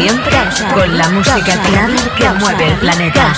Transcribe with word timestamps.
Siempre 0.00 0.34
con 0.72 0.96
la 0.96 1.10
música 1.10 1.62
clara 1.62 2.14
que 2.16 2.30
mueve 2.38 2.68
el 2.68 2.78
planeta. 2.78 3.36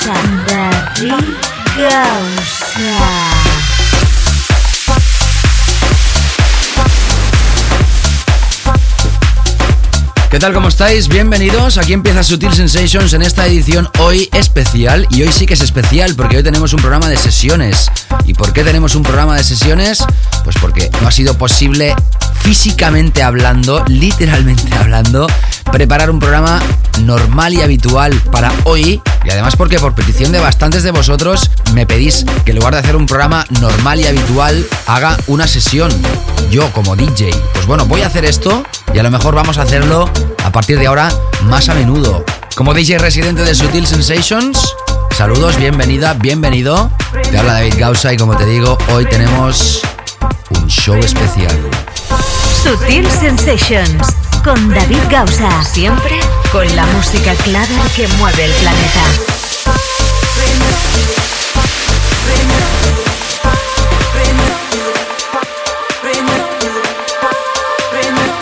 ¿Qué 10.31 10.39
tal? 10.39 10.53
¿Cómo 10.53 10.69
estáis? 10.69 11.09
Bienvenidos. 11.09 11.79
Aquí 11.79 11.95
empieza 11.95 12.23
Sutil 12.23 12.53
Sensations 12.53 13.13
en 13.13 13.23
esta 13.23 13.45
edición 13.45 13.91
hoy 13.99 14.29
especial. 14.33 15.09
Y 15.11 15.23
hoy 15.23 15.33
sí 15.33 15.47
que 15.47 15.55
es 15.55 15.63
especial 15.63 16.15
porque 16.15 16.37
hoy 16.37 16.43
tenemos 16.45 16.73
un 16.73 16.81
programa 16.81 17.09
de 17.09 17.17
sesiones. 17.17 17.91
¿Y 18.25 18.35
por 18.35 18.53
qué 18.53 18.65
tenemos 18.65 18.95
un 18.95 19.03
programa 19.03 19.37
de 19.37 19.45
sesiones? 19.45 20.05
Pues 20.45 20.57
porque 20.61 20.91
no 21.01 21.09
ha 21.09 21.13
sido 21.13 21.37
posible 21.37 21.95
físicamente 22.41 23.23
hablando, 23.23 23.85
literalmente 23.87 24.75
hablando, 24.81 25.27
preparar 25.71 26.11
un 26.11 26.19
programa 26.19 26.61
normal 27.03 27.55
y 27.55 27.63
habitual 27.63 28.13
para 28.31 28.53
hoy. 28.65 29.01
Y 29.25 29.31
además 29.31 29.57
porque 29.57 29.79
por 29.79 29.95
petición 29.95 30.33
de 30.33 30.41
bastantes 30.41 30.83
de 30.83 30.91
vosotros 30.91 31.51
me 31.73 31.87
pedís 31.87 32.25
que 32.45 32.51
en 32.51 32.59
lugar 32.59 32.75
de 32.75 32.81
hacer 32.81 32.97
un 32.97 33.07
programa 33.07 33.45
normal 33.61 34.01
y 34.01 34.07
habitual, 34.07 34.67
haga 34.87 35.17
una 35.27 35.47
sesión. 35.47 35.91
Yo 36.51 36.71
como 36.73 36.97
DJ. 36.97 37.31
Pues 37.55 37.67
bueno, 37.67 37.87
voy 37.87 38.03
a 38.03 38.09
hacer 38.09 38.25
esto 38.25 38.65
y 38.93 38.99
a 38.99 39.03
lo 39.03 39.11
mejor 39.11 39.35
vamos 39.35 39.59
a 39.59 39.63
hacerlo 39.63 40.11
a 40.45 40.53
partir 40.53 40.79
de 40.79 40.87
ahora 40.87 41.11
más 41.45 41.69
a 41.69 41.75
menudo. 41.75 42.25
Como 42.57 42.75
DJ 42.75 42.99
residente 42.99 43.43
de 43.43 43.55
Sutil 43.55 43.87
Sensations, 43.87 44.75
saludos, 45.15 45.57
bienvenida, 45.57 46.15
bienvenido. 46.15 46.91
Te 47.31 47.39
habla 47.39 47.55
David 47.55 47.75
Gausa 47.79 48.13
y 48.13 48.17
como 48.17 48.37
te 48.37 48.47
digo, 48.47 48.79
hoy 48.93 49.05
tenemos 49.05 49.83
un 50.51 50.67
show 50.69 50.97
especial. 50.97 51.57
Sutil 52.63 53.09
Sensations 53.11 54.09
con 54.43 54.71
David 54.71 55.03
Gausa. 55.11 55.65
Siempre 55.65 56.19
con 56.51 56.65
la 56.75 56.87
música 56.87 57.35
clara 57.35 57.69
que 57.95 58.09
mueve 58.19 58.45
el 58.45 58.53
planeta. 58.53 59.03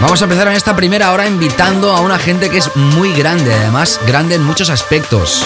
Vamos 0.00 0.20
a 0.22 0.24
empezar 0.24 0.48
en 0.48 0.54
esta 0.54 0.74
primera 0.76 1.12
hora 1.12 1.26
invitando 1.26 1.92
a 1.92 2.00
una 2.00 2.18
gente 2.18 2.48
que 2.48 2.58
es 2.58 2.74
muy 2.76 3.12
grande, 3.12 3.52
además 3.52 4.00
grande 4.06 4.36
en 4.36 4.44
muchos 4.44 4.70
aspectos. 4.70 5.44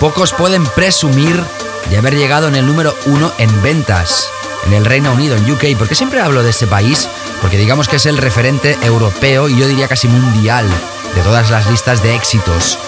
Pocos 0.00 0.32
pueden 0.32 0.64
presumir 0.64 1.42
de 1.90 1.98
haber 1.98 2.16
llegado 2.16 2.48
en 2.48 2.56
el 2.56 2.66
número 2.66 2.94
uno 3.06 3.32
en 3.38 3.62
ventas 3.62 4.30
en 4.66 4.72
el 4.72 4.84
Reino 4.84 5.12
Unido, 5.12 5.36
en 5.36 5.50
UK. 5.50 5.78
¿Por 5.78 5.88
qué 5.88 5.94
siempre 5.94 6.20
hablo 6.20 6.42
de 6.42 6.50
este 6.50 6.66
país? 6.66 7.08
Porque 7.40 7.56
digamos 7.56 7.88
que 7.88 7.96
es 7.96 8.06
el 8.06 8.18
referente 8.18 8.76
europeo 8.82 9.48
y 9.48 9.56
yo 9.56 9.68
diría 9.68 9.88
casi 9.88 10.08
mundial 10.08 10.68
de 11.14 11.22
todas 11.22 11.50
las 11.50 11.70
listas 11.70 12.02
de 12.02 12.14
éxitos. 12.14 12.78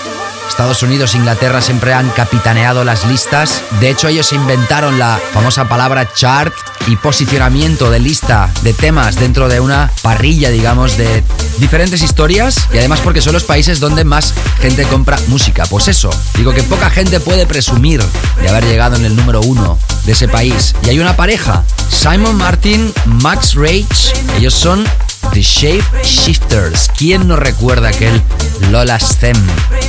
Estados 0.49 0.83
Unidos 0.83 1.15
e 1.15 1.19
Inglaterra 1.19 1.61
siempre 1.63 1.93
han 1.93 2.09
capitaneado 2.11 2.85
las 2.85 3.05
listas. 3.07 3.63
De 3.81 3.91
hecho, 3.91 4.09
ellos 4.09 4.33
inventaron 4.33 4.99
la 4.99 5.21
famosa 5.33 5.69
palabra 5.69 6.13
chart 6.13 6.53
y 6.87 6.97
posicionamiento 6.97 7.91
de 7.91 8.01
lista 8.01 8.51
de 8.63 8.73
temas 8.73 9.17
dentro 9.17 9.49
de 9.49 9.61
una 9.61 9.91
parrilla, 10.03 10.51
digamos, 10.51 10.97
de 10.97 11.23
diferentes 11.59 12.03
historias. 12.03 12.67
Y 12.73 12.79
además 12.79 13.01
porque 13.01 13.21
son 13.21 13.35
los 13.35 13.45
países 13.45 13.79
donde 13.79 14.05
más 14.05 14.35
gente 14.61 14.85
compra 14.85 15.19
música. 15.29 15.65
Pues 15.67 15.89
eso, 15.89 16.11
digo 16.35 16.53
que 16.53 16.63
poca 16.63 16.91
gente 16.91 17.21
puede 17.21 17.47
presumir 17.47 18.03
de 18.41 18.49
haber 18.49 18.65
llegado 18.65 18.97
en 18.97 19.05
el 19.05 19.15
número 19.15 19.41
uno 19.43 19.79
de 20.05 20.13
ese 20.13 20.29
país. 20.29 20.75
Y 20.85 20.91
hay 20.91 20.99
una 20.99 21.17
pareja, 21.17 21.63
Simon 21.91 22.37
Martin, 22.37 22.93
Max 23.05 23.55
Rage. 23.55 23.87
Ellos 24.37 24.55
son 24.55 24.85
The 25.33 25.43
Shape 25.43 25.85
Shifters. 26.05 26.91
¿Quién 26.97 27.29
no 27.29 27.37
recuerda 27.37 27.89
aquel 27.89 28.23
Lola 28.71 28.99
Stem? 28.99 29.37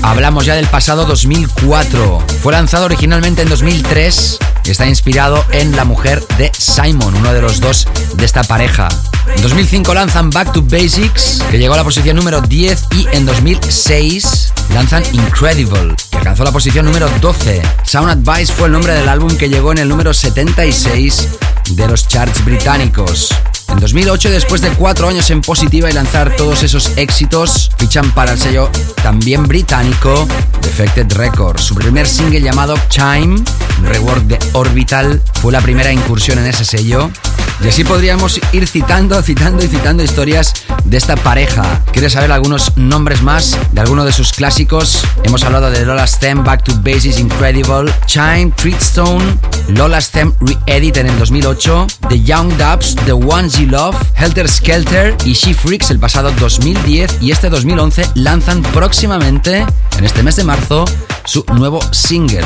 Hablamos 0.02 0.46
ya 0.46 0.56
del 0.56 0.68
pasado 0.68 1.06
2004. 1.06 2.24
Fue 2.42 2.54
lanzado 2.54 2.86
originalmente 2.86 3.42
en 3.42 3.50
2003 3.50 4.40
y 4.66 4.72
está 4.72 4.88
inspirado 4.88 5.44
en 5.52 5.76
la 5.76 5.86
mujer 5.86 6.24
de 6.38 6.52
Simon, 6.58 7.16
uno 7.16 7.34
de 7.34 7.42
los 7.42 7.60
dos 7.60 7.88
de 8.16 8.26
esta 8.26 8.44
pareja. 8.44 8.88
En 9.36 9.42
2005 9.42 9.94
lanzan 9.94 10.30
Back 10.30 10.54
to 10.54 10.62
Basics, 10.62 11.42
que 11.52 11.58
llegó 11.58 11.74
a 11.74 11.78
la 11.78 11.84
posición 11.84 12.16
número 12.16 12.42
10 12.42 12.88
y 12.96 13.08
en 13.12 13.26
2006 13.26 14.54
lanzan 14.74 15.04
Incredible, 15.14 15.96
que 16.10 16.18
alcanzó 16.18 16.44
la 16.44 16.52
posición 16.52 16.86
número 16.86 17.10
12. 17.22 17.62
Sound 17.84 18.10
Advice 18.10 18.54
fue 18.54 18.68
el 18.68 18.74
nombre 18.74 18.94
del 18.94 19.08
álbum 19.08 19.36
que 19.38 19.50
llegó 19.50 19.72
en 19.72 19.80
el 19.80 19.90
número 19.90 20.14
76 20.14 21.28
de 21.76 21.88
los 21.88 22.08
charts 22.08 22.44
británicos. 22.44 23.30
En 23.70 23.80
2008, 23.80 24.32
después 24.32 24.62
de 24.62 24.70
cuatro 24.72 25.08
años 25.08 25.30
en 25.30 25.42
positiva 25.42 25.90
y 25.90 25.94
lanzar 25.94 26.36
todos 26.36 26.64
esos 26.64 26.98
éxitos, 26.98 27.70
fichan 27.78 28.12
para 28.12 28.34
el 28.34 28.40
sello 28.40 28.70
también 29.04 29.44
británico 29.44 30.28
Defected 30.62 31.12
Records. 31.14 31.64
Su 31.64 31.76
primer 31.76 32.08
single 32.08 32.42
llamado 32.42 32.76
Chime, 32.90 33.44
un 33.80 33.86
rework 33.86 34.24
de 34.24 34.40
Orbital, 34.54 35.22
fue 35.42 35.52
la 35.52 35.62
primera 35.62 35.92
incursión 35.92 36.40
en 36.40 36.48
ese 36.48 36.66
sello. 36.66 37.12
Y 37.62 37.68
así 37.68 37.84
podríamos 37.84 38.40
ir 38.54 38.68
citando, 38.68 39.22
citando 39.22 39.64
y 39.64 39.68
citando 39.68 40.02
historias 40.02 40.54
de 40.86 40.96
esta 40.96 41.18
pareja. 41.18 41.82
¿Quieres 41.92 42.14
saber 42.14 42.32
algunos 42.32 42.78
nombres 42.78 43.22
más 43.22 43.58
de 43.74 43.82
alguno 43.82 44.06
de 44.06 44.14
sus 44.14 44.32
clásicos? 44.32 45.04
Hemos 45.24 45.44
hablado 45.44 45.70
de 45.70 45.86
Lola 45.86 46.08
Stem, 46.08 46.44
Back 46.44 46.64
to 46.64 46.74
Basics, 46.82 47.20
Incredible, 47.20 47.92
Chime, 48.06 48.54
Treatstone, 48.56 49.38
Lola 49.68 50.00
Stem 50.00 50.34
Re-Edit 50.40 50.98
en 50.98 51.08
el 51.08 51.20
2008, 51.20 51.88
The 52.08 52.22
Young 52.22 52.50
Dubs, 52.58 52.96
The 53.06 53.12
Ones 53.12 53.58
You 53.58 53.68
Love, 53.68 53.98
Helter 54.16 54.48
Skelter 54.48 55.18
y 55.26 55.34
She 55.34 55.54
Freaks 55.54 55.92
el 55.92 56.00
pasado 56.00 56.32
2010 56.40 57.18
y 57.22 57.32
este 57.32 57.50
2011 57.50 58.12
lanzan 58.16 58.62
próximamente, 58.62 59.66
en 59.98 60.06
este 60.06 60.24
mes 60.24 60.38
de 60.38 60.46
marzo, 60.46 60.86
su 61.26 61.44
nuevo 61.54 61.82
single, 61.92 62.46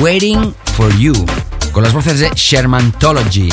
Waiting 0.00 0.54
for 0.76 0.96
You, 0.96 1.14
con 1.72 1.82
las 1.82 1.92
voces 1.92 2.20
de 2.20 2.30
Shermantology. 2.34 3.50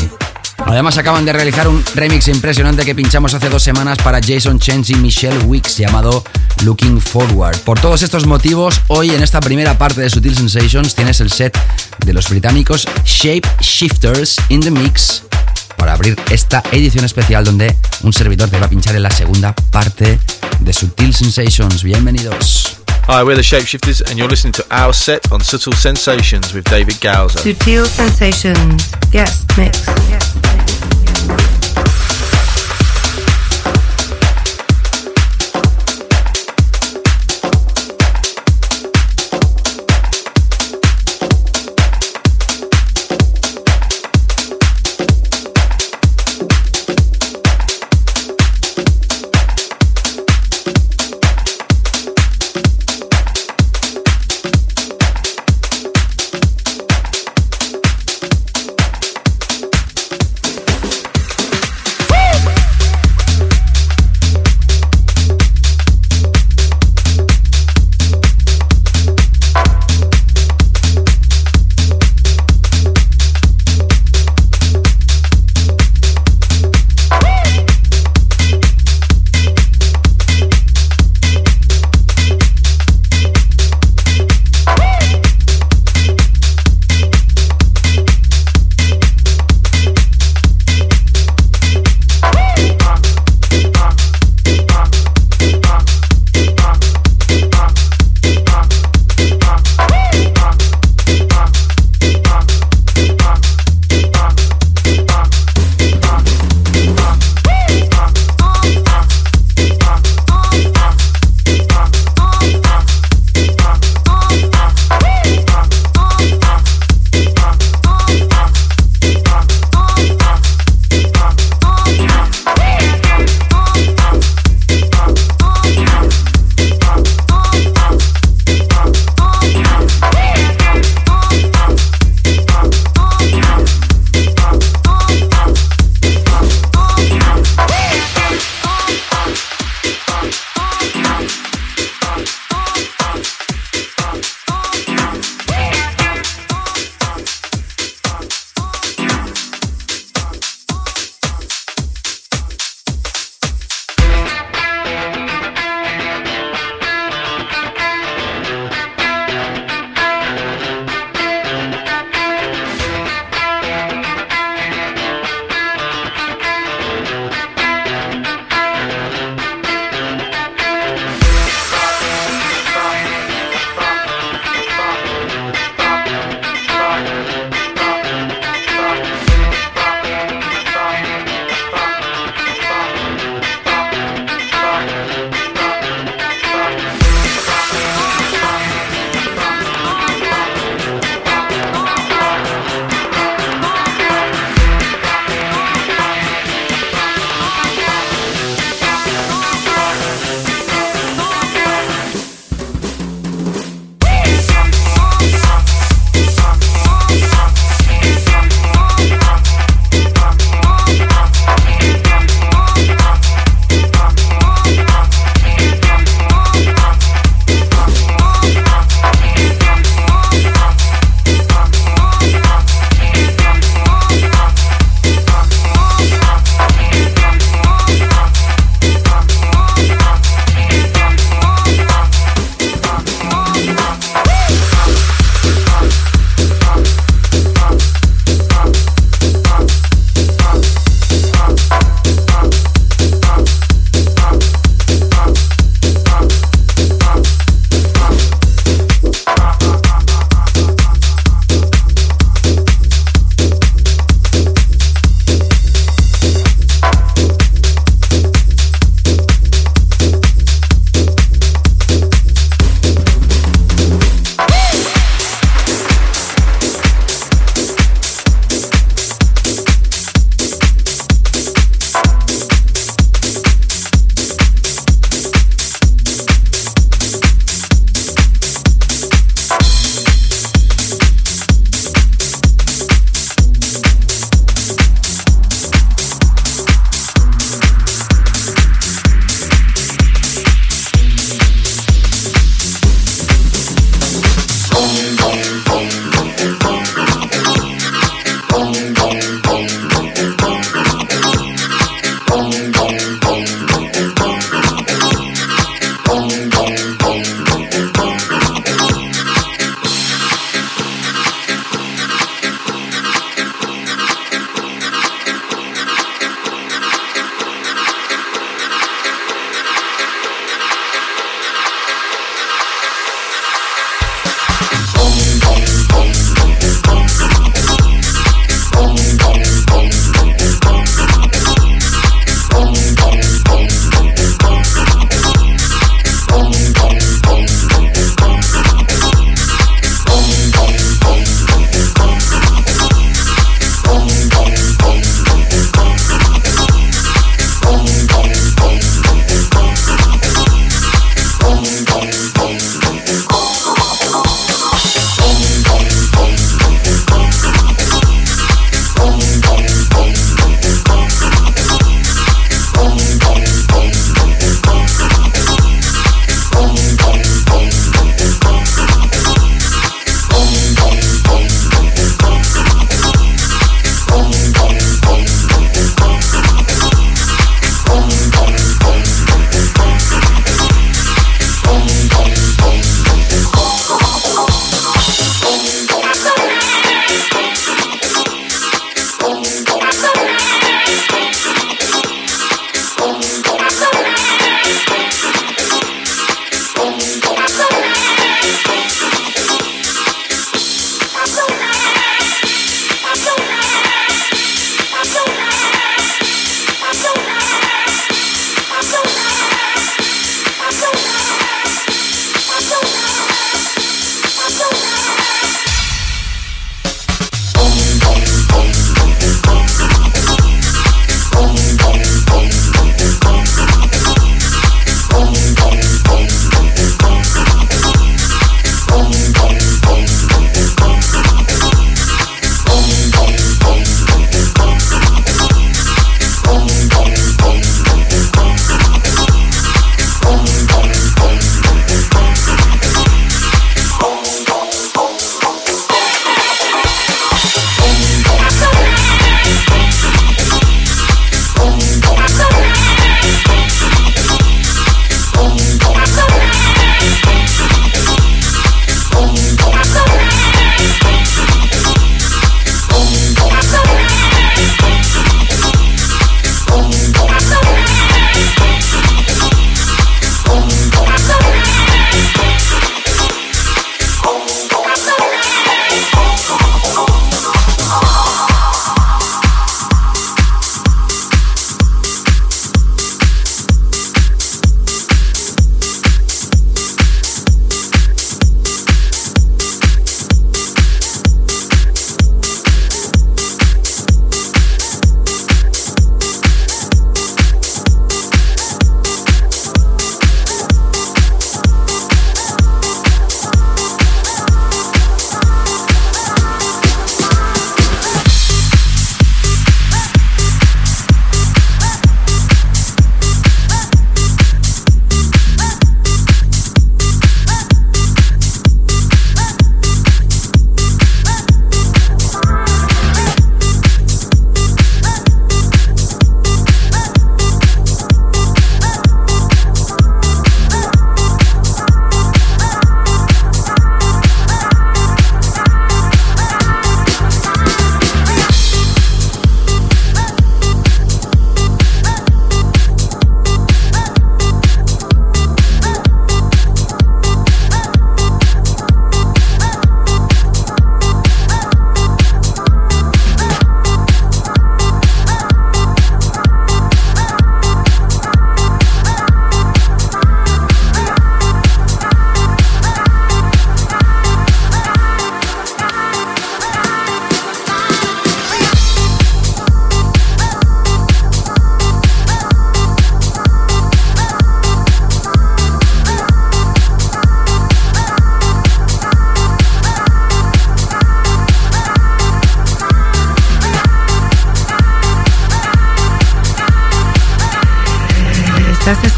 Además 0.66 0.97
acaban 0.97 1.25
de 1.25 1.34
realizar 1.34 1.68
un 1.68 1.84
remix 1.96 2.28
impresionante 2.28 2.85
que 2.85 2.96
pinchamos 2.96 3.34
hace 3.34 3.50
dos 3.50 3.62
semanas 3.62 3.97
para 4.00 4.19
Jason 4.22 4.59
Chance 4.59 4.94
y 4.94 4.96
Michelle 4.96 5.38
Wicks 5.46 5.78
llamado 5.78 6.24
Looking 6.63 7.00
Forward. 7.00 7.57
Por 7.59 7.79
todos 7.79 8.01
estos 8.01 8.25
motivos, 8.25 8.81
hoy 8.88 9.12
en 9.12 9.22
esta 9.22 9.40
primera 9.40 9.78
parte 9.78 10.01
de 10.01 10.09
Sutil 10.09 10.35
Sensations 10.35 10.96
tienes 10.96 11.19
el 11.22 11.31
set 11.31 11.57
de 12.06 12.13
los 12.13 12.29
británicos 12.29 12.88
Shape 13.03 13.47
Shifters 13.59 14.38
in 14.50 14.62
the 14.62 14.72
Mix 14.72 15.24
para 15.78 15.94
abrir 15.94 16.16
esta 16.31 16.63
edición 16.72 17.06
especial 17.06 17.44
donde 17.44 17.75
un 18.01 18.13
servidor 18.13 18.50
te 18.50 18.57
va 18.57 18.68
a 18.68 18.69
pinchar 18.69 18.95
en 18.95 19.03
la 19.03 19.12
segunda 19.12 19.53
parte 19.72 20.19
de 20.59 20.74
Sutil 20.74 21.13
Sensations. 21.13 21.84
Bienvenidos. 21.84 22.78
Hi, 23.06 23.22
we're 23.22 23.35
the 23.35 23.44
Shapeshifters, 23.44 24.01
and 24.09 24.18
you're 24.18 24.30
listening 24.30 24.53
to 24.53 24.66
our 24.72 24.94
set 24.94 25.30
on 25.30 25.41
Subtle 25.41 25.74
Sensations 25.74 26.53
with 26.53 26.63
David 26.63 27.01
Gowser. 27.01 27.40
Sutil 27.40 27.85
Sensations, 27.85 28.94
guest 29.12 29.45
mix. 29.57 29.84
Thank 31.25 31.63
you. 31.67 31.72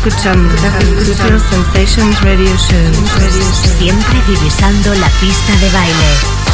Escuchando 0.08 0.56
Sensations 1.50 2.22
Radio 2.22 2.56
Show. 2.58 3.78
Siempre 3.80 4.22
divisando 4.28 4.94
la 4.96 5.10
pista 5.20 5.56
de 5.60 5.70
baile. 5.72 6.46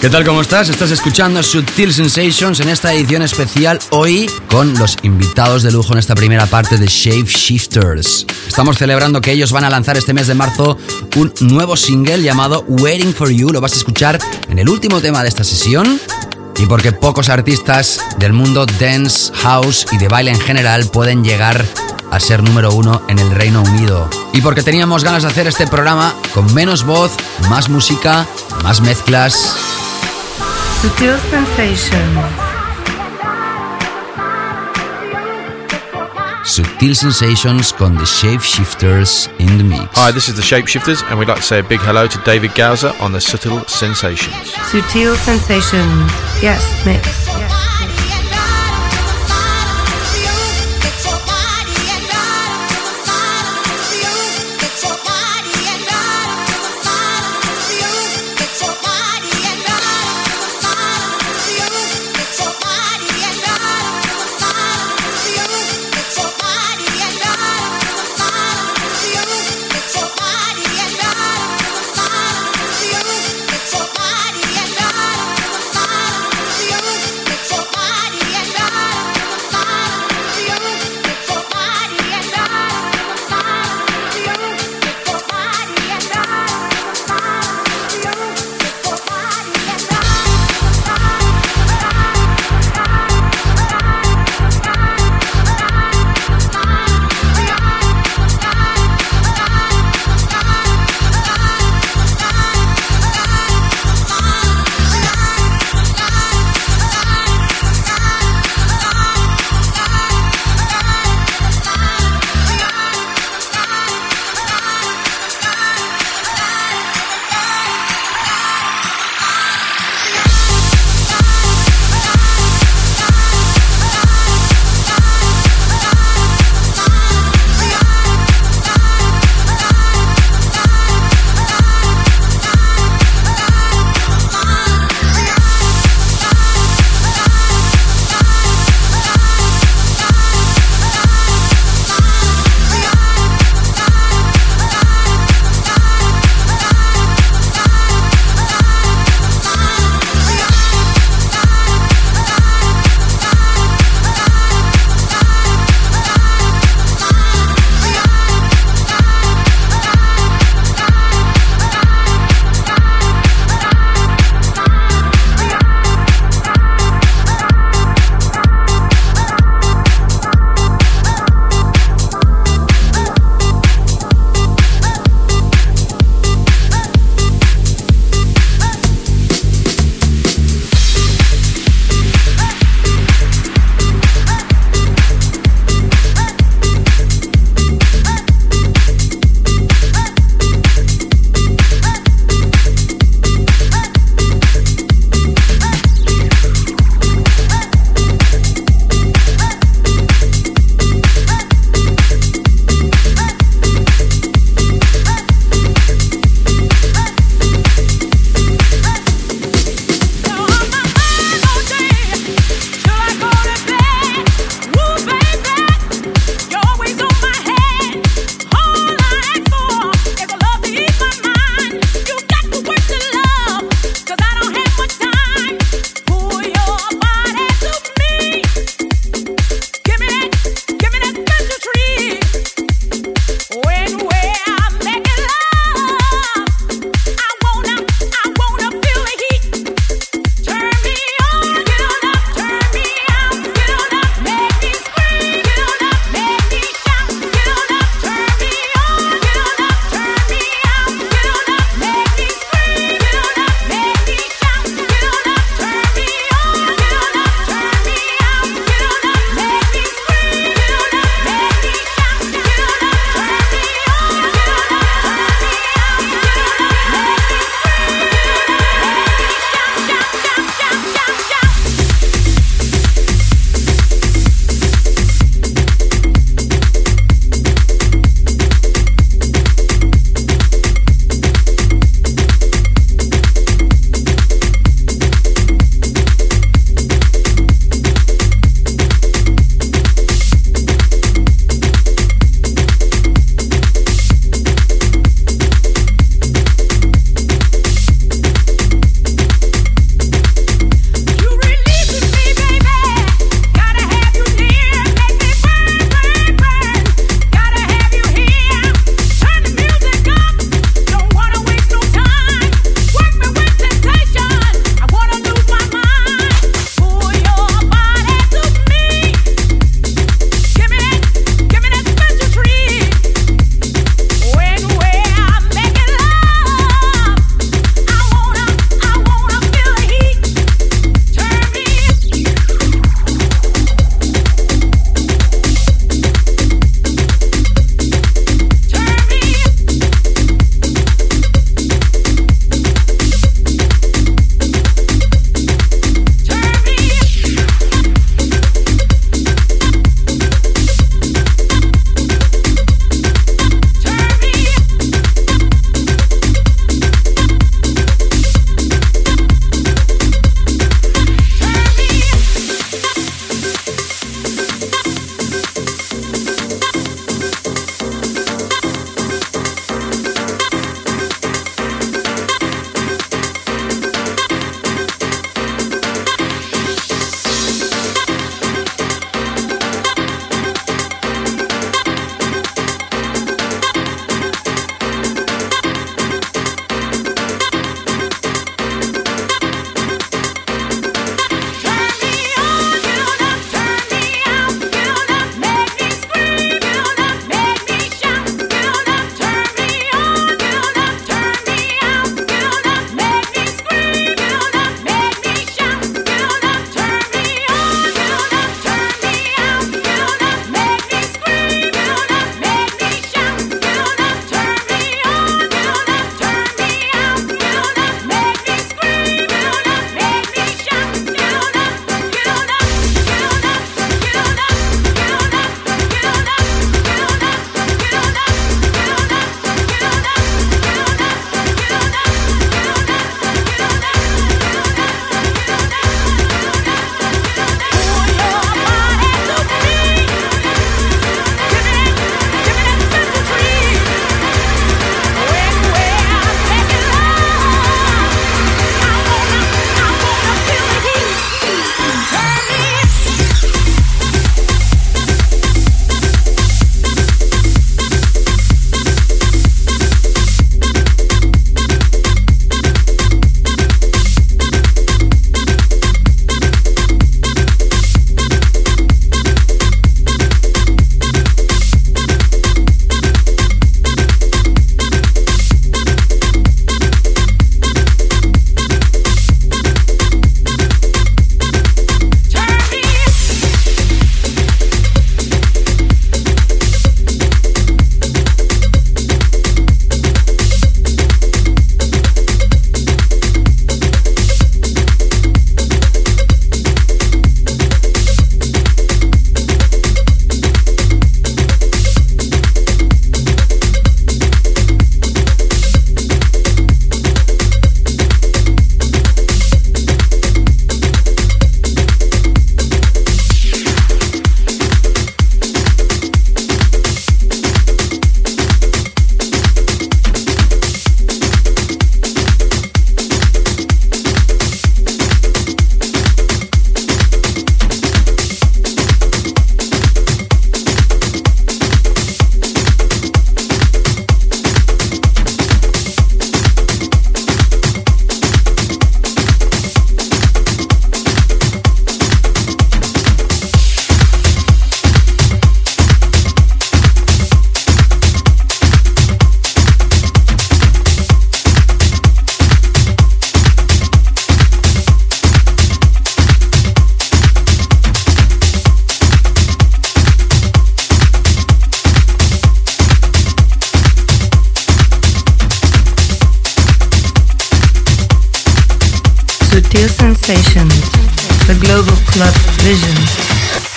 ¿Qué 0.00 0.08
tal? 0.10 0.24
¿Cómo 0.24 0.42
estás? 0.42 0.68
Estás 0.68 0.92
escuchando 0.92 1.42
Sutil 1.42 1.92
Sensations 1.92 2.60
en 2.60 2.68
esta 2.68 2.94
edición 2.94 3.22
especial 3.22 3.80
hoy 3.90 4.30
con 4.48 4.72
los 4.78 4.96
invitados 5.02 5.64
de 5.64 5.72
lujo 5.72 5.92
en 5.92 5.98
esta 5.98 6.14
primera 6.14 6.46
parte 6.46 6.76
de 6.76 6.86
Shape 6.86 7.28
Shifters. 7.28 8.26
Estamos 8.46 8.78
celebrando 8.78 9.20
que 9.20 9.32
ellos 9.32 9.50
van 9.50 9.64
a 9.64 9.70
lanzar 9.70 9.96
este 9.96 10.14
mes 10.14 10.28
de 10.28 10.34
marzo 10.34 10.78
un 11.16 11.32
nuevo 11.40 11.76
single 11.76 12.22
llamado 12.22 12.64
Waiting 12.68 13.12
for 13.12 13.28
You. 13.28 13.50
Lo 13.50 13.60
vas 13.60 13.72
a 13.72 13.76
escuchar 13.76 14.20
en 14.48 14.60
el 14.60 14.68
último 14.68 15.00
tema 15.00 15.22
de 15.22 15.28
esta 15.30 15.42
sesión. 15.42 16.00
Y 16.58 16.66
porque 16.66 16.92
pocos 16.92 17.28
artistas 17.28 18.00
del 18.18 18.32
mundo 18.32 18.66
dance, 18.66 19.32
house 19.34 19.86
y 19.92 19.98
de 19.98 20.08
baile 20.08 20.32
en 20.32 20.40
general 20.40 20.86
pueden 20.92 21.24
llegar 21.24 21.64
a 22.10 22.20
ser 22.20 22.42
número 22.42 22.72
uno 22.72 23.02
en 23.08 23.18
el 23.18 23.30
Reino 23.30 23.62
Unido. 23.62 24.08
Y 24.32 24.40
porque 24.40 24.62
teníamos 24.62 25.04
ganas 25.04 25.22
de 25.22 25.28
hacer 25.28 25.46
este 25.46 25.66
programa 25.66 26.14
con 26.34 26.52
menos 26.54 26.84
voz, 26.84 27.12
más 27.48 27.68
música, 27.68 28.26
más 28.62 28.80
mezclas 28.80 29.56
Sutil 30.80 31.16
Sensations. 31.28 32.37
Sutil 36.48 36.94
Sensations 36.94 37.72
con 37.72 37.94
The 37.94 38.06
Shapeshifters 38.06 39.28
in 39.38 39.58
the 39.58 39.64
mix. 39.64 39.84
Hi, 39.92 40.10
this 40.10 40.30
is 40.30 40.34
The 40.34 40.42
Shapeshifters, 40.42 41.02
and 41.10 41.18
we'd 41.18 41.28
like 41.28 41.36
to 41.36 41.42
say 41.42 41.58
a 41.58 41.62
big 41.62 41.78
hello 41.80 42.06
to 42.06 42.18
David 42.24 42.54
Gowser 42.54 42.94
on 43.00 43.12
the 43.12 43.20
Subtle 43.20 43.62
Sensations. 43.66 44.52
Sutil 44.72 45.14
Sensations. 45.16 46.10
Yes, 46.40 46.64
mix. 46.86 47.04
Sensations, 47.04 47.47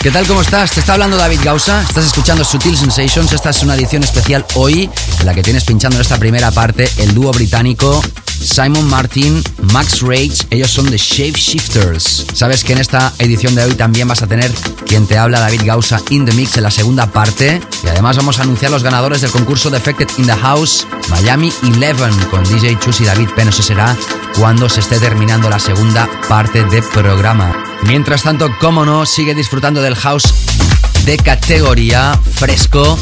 ¿Qué 0.01 0.11
tal? 0.11 0.27
¿Cómo 0.27 0.41
estás? 0.41 0.71
Te 0.71 0.81
está 0.81 0.93
hablando 0.93 1.15
David 1.15 1.39
Gausa. 1.45 1.81
Estás 1.81 2.05
escuchando 2.07 2.43
Sutil 2.43 2.77
Sensations. 2.77 3.31
Esta 3.31 3.51
es 3.51 3.63
una 3.63 3.75
edición 3.75 4.03
especial 4.03 4.45
hoy 4.55 4.89
en 5.19 5.25
la 5.25 5.33
que 5.33 5.43
tienes 5.43 5.63
pinchando 5.63 5.95
en 5.95 6.01
esta 6.01 6.17
primera 6.17 6.51
parte 6.51 6.89
el 6.97 7.13
dúo 7.13 7.31
británico 7.31 8.03
Simon 8.41 8.89
Martin, 8.89 9.41
Max 9.71 10.01
Rage, 10.01 10.45
ellos 10.49 10.71
son 10.71 10.89
The 10.89 10.97
Shape 10.97 11.37
Shifters. 11.37 12.25
Sabes 12.33 12.63
que 12.63 12.73
en 12.73 12.79
esta 12.79 13.13
edición 13.19 13.53
de 13.53 13.63
hoy 13.63 13.75
también 13.75 14.07
vas 14.07 14.23
a 14.23 14.27
tener 14.27 14.51
quien 14.87 15.05
te 15.05 15.17
habla 15.17 15.39
David 15.39 15.61
Gausa 15.63 16.01
in 16.09 16.25
the 16.25 16.33
mix 16.33 16.57
en 16.57 16.63
la 16.63 16.71
segunda 16.71 17.05
parte 17.05 17.61
y 17.83 17.87
además 17.87 18.17
vamos 18.17 18.39
a 18.39 18.43
anunciar 18.43 18.71
los 18.71 18.83
ganadores 18.83 19.21
del 19.21 19.31
concurso 19.31 19.69
Defected 19.69 20.09
in 20.17 20.25
the 20.25 20.35
House 20.35 20.87
Miami 21.09 21.53
11 21.61 22.27
con 22.29 22.43
DJ 22.43 22.79
Chus 22.79 23.01
y 23.01 23.05
David 23.05 23.29
Penn. 23.35 23.49
Eso 23.49 23.61
será 23.61 23.95
cuando 24.37 24.67
se 24.69 24.79
esté 24.79 24.99
terminando 24.99 25.49
la 25.49 25.59
segunda 25.59 26.09
parte 26.27 26.63
del 26.65 26.83
programa. 26.83 27.53
Mientras 27.83 28.23
tanto, 28.23 28.49
como 28.59 28.85
no, 28.85 29.05
sigue 29.05 29.35
disfrutando 29.35 29.81
del 29.81 29.95
house 29.95 30.33
de 31.05 31.17
categoría 31.17 32.19
fresco 32.35 32.97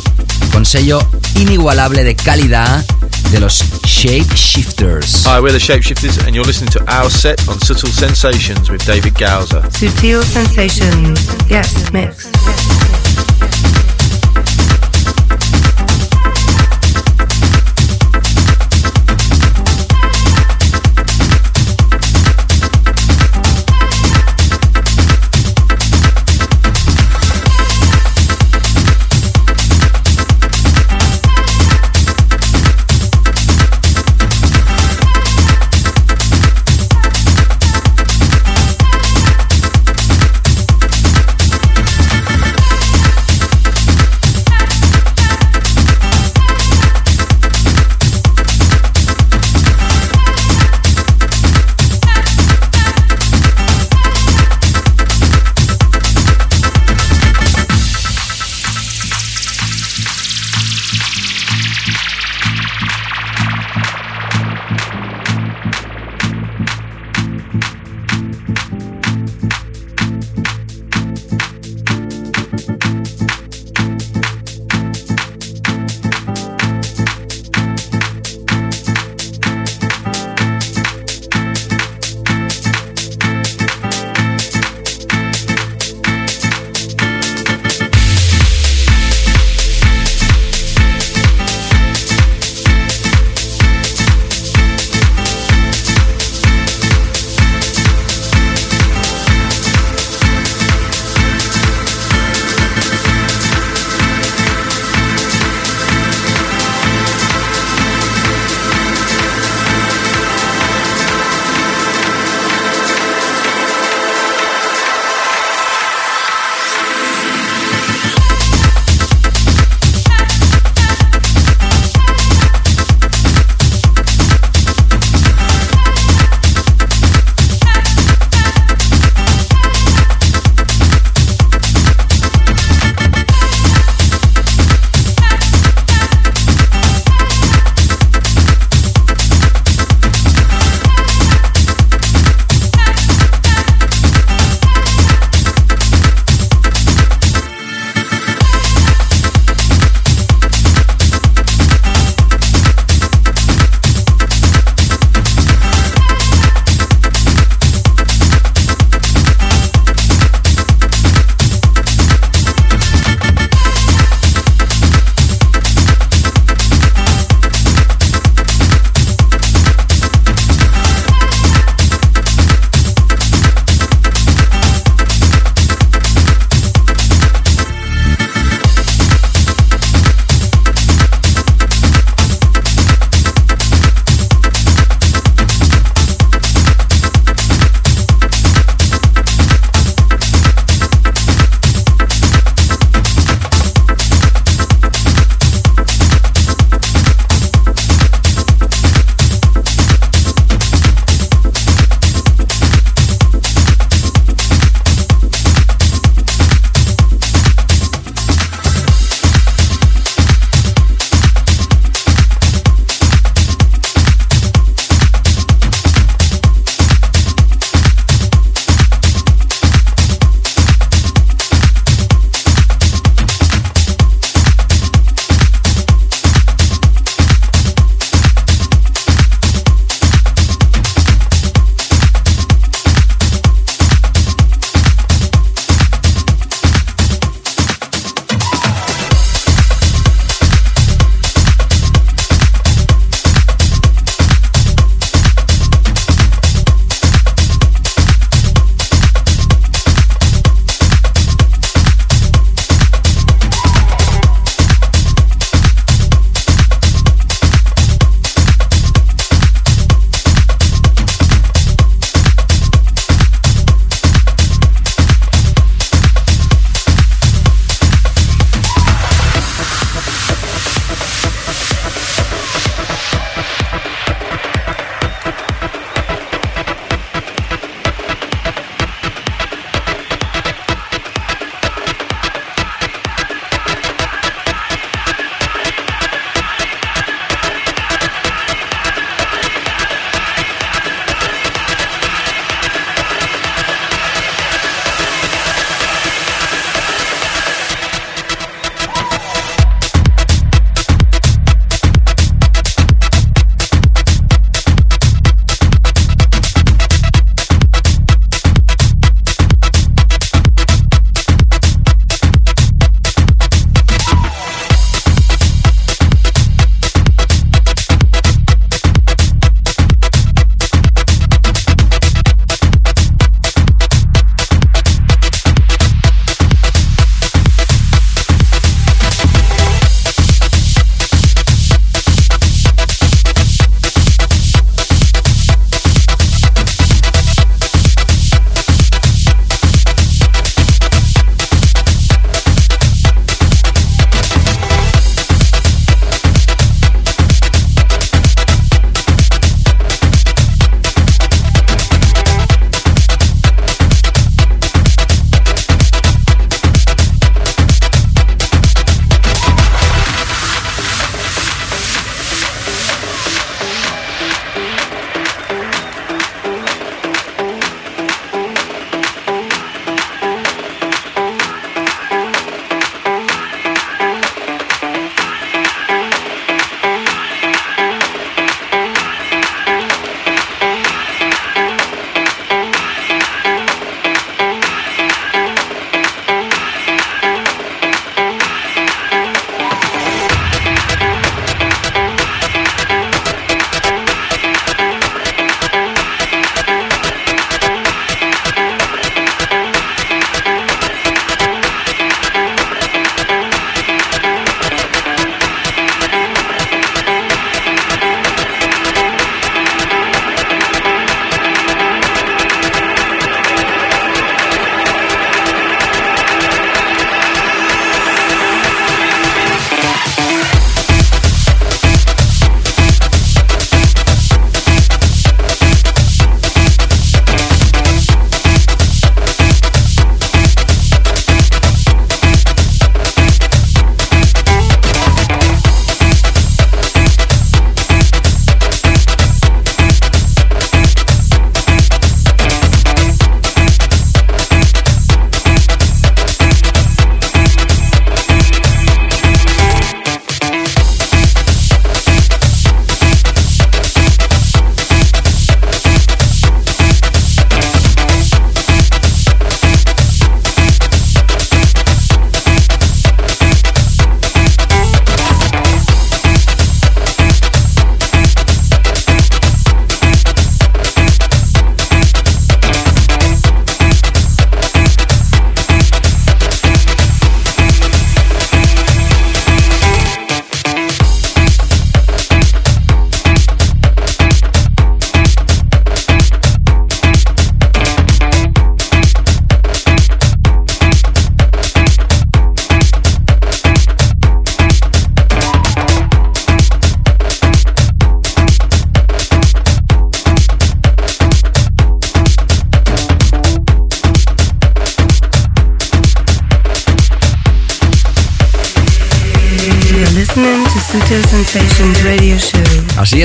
con 0.51 0.65
sello 0.65 0.99
inigualable 1.35 2.03
de 2.03 2.15
calidad 2.15 2.83
de 3.31 3.39
los 3.39 3.61
Shape 3.85 4.35
Shifters. 4.35 5.25
Hi, 5.25 5.39
we're 5.39 5.51
the 5.51 5.59
Shapeshifters, 5.59 6.25
and 6.25 6.35
you're 6.35 6.45
listening 6.45 6.71
to 6.71 6.83
our 6.91 7.09
set 7.09 7.47
on 7.47 7.59
Subtle 7.59 7.89
Sensations 7.89 8.69
with 8.69 8.85
David 8.85 9.13
Gowser. 9.15 9.61
Subtle 9.71 10.23
Sensations, 10.23 11.27
yes, 11.49 11.91
mix. 11.91 13.08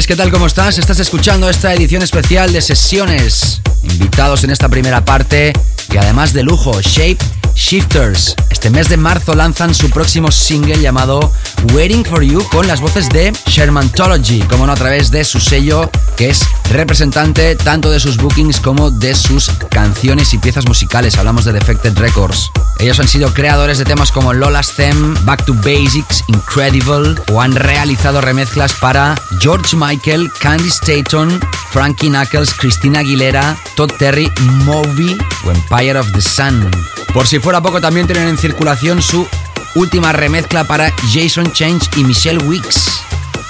¿Qué 0.06 0.16
tal? 0.16 0.30
¿Cómo 0.30 0.46
estás? 0.46 0.76
Estás 0.78 0.98
escuchando 0.98 1.48
esta 1.48 1.72
edición 1.72 2.02
especial 2.02 2.52
de 2.52 2.60
sesiones. 2.60 3.60
Invitados 3.82 4.44
en 4.44 4.50
esta 4.50 4.68
primera 4.68 5.04
parte 5.04 5.52
y 5.90 5.96
además 5.96 6.32
de 6.32 6.42
lujo, 6.42 6.78
Shape 6.80 7.18
Shifters. 7.54 8.34
Este 8.50 8.70
mes 8.70 8.88
de 8.88 8.96
marzo 8.96 9.34
lanzan 9.34 9.74
su 9.74 9.88
próximo 9.90 10.30
single 10.30 10.80
llamado 10.80 11.32
Waiting 11.72 12.04
for 12.04 12.22
You 12.22 12.46
con 12.48 12.66
las 12.66 12.80
voces 12.80 13.08
de 13.08 13.32
Shermantology, 13.46 14.40
como 14.42 14.66
no 14.66 14.72
a 14.72 14.76
través 14.76 15.10
de 15.10 15.24
su 15.24 15.40
sello 15.40 15.90
que 16.16 16.30
es 16.30 16.42
representante 16.70 17.56
tanto 17.56 17.90
de 17.90 18.00
sus 18.00 18.16
bookings 18.16 18.60
como 18.60 18.90
de 18.90 19.14
sus 19.14 19.50
canciones 19.70 20.34
y 20.34 20.38
piezas 20.38 20.66
musicales. 20.66 21.16
Hablamos 21.16 21.44
de 21.44 21.52
Defected 21.52 21.96
Records. 21.96 22.50
Ellos 22.78 22.98
han 22.98 23.08
sido 23.08 23.32
creadores 23.32 23.78
de 23.78 23.84
temas 23.84 24.10
como 24.10 24.32
Lola's 24.32 24.72
Theme, 24.74 25.16
Back 25.22 25.44
to 25.44 25.54
Basics, 25.54 26.24
Incredible 26.28 27.14
o 27.32 27.40
han 27.40 27.54
realizado 27.54 28.20
remezclas 28.20 28.72
para 28.74 29.14
George 29.40 29.76
Michael, 29.76 30.30
Candy 30.40 30.68
Staton, 30.68 31.40
Frankie 31.70 32.08
Knuckles, 32.08 32.52
Christina 32.54 33.00
Aguilera, 33.00 33.56
Todd 33.76 33.92
Terry, 33.98 34.30
Moby 34.64 35.16
o 35.44 35.50
Empire 35.50 35.98
of 35.98 36.10
the 36.12 36.20
Sun. 36.20 36.70
Por 37.12 37.26
si 37.26 37.38
fuera 37.38 37.60
poco, 37.60 37.80
también 37.80 38.06
tienen 38.06 38.28
en 38.28 38.38
circulación 38.38 39.00
su 39.00 39.26
última 39.74 40.12
remezcla 40.12 40.64
para 40.64 40.92
Jason 41.12 41.52
Change 41.52 41.88
y 41.96 42.04
Michelle 42.04 42.42
Weeks, 42.44 43.00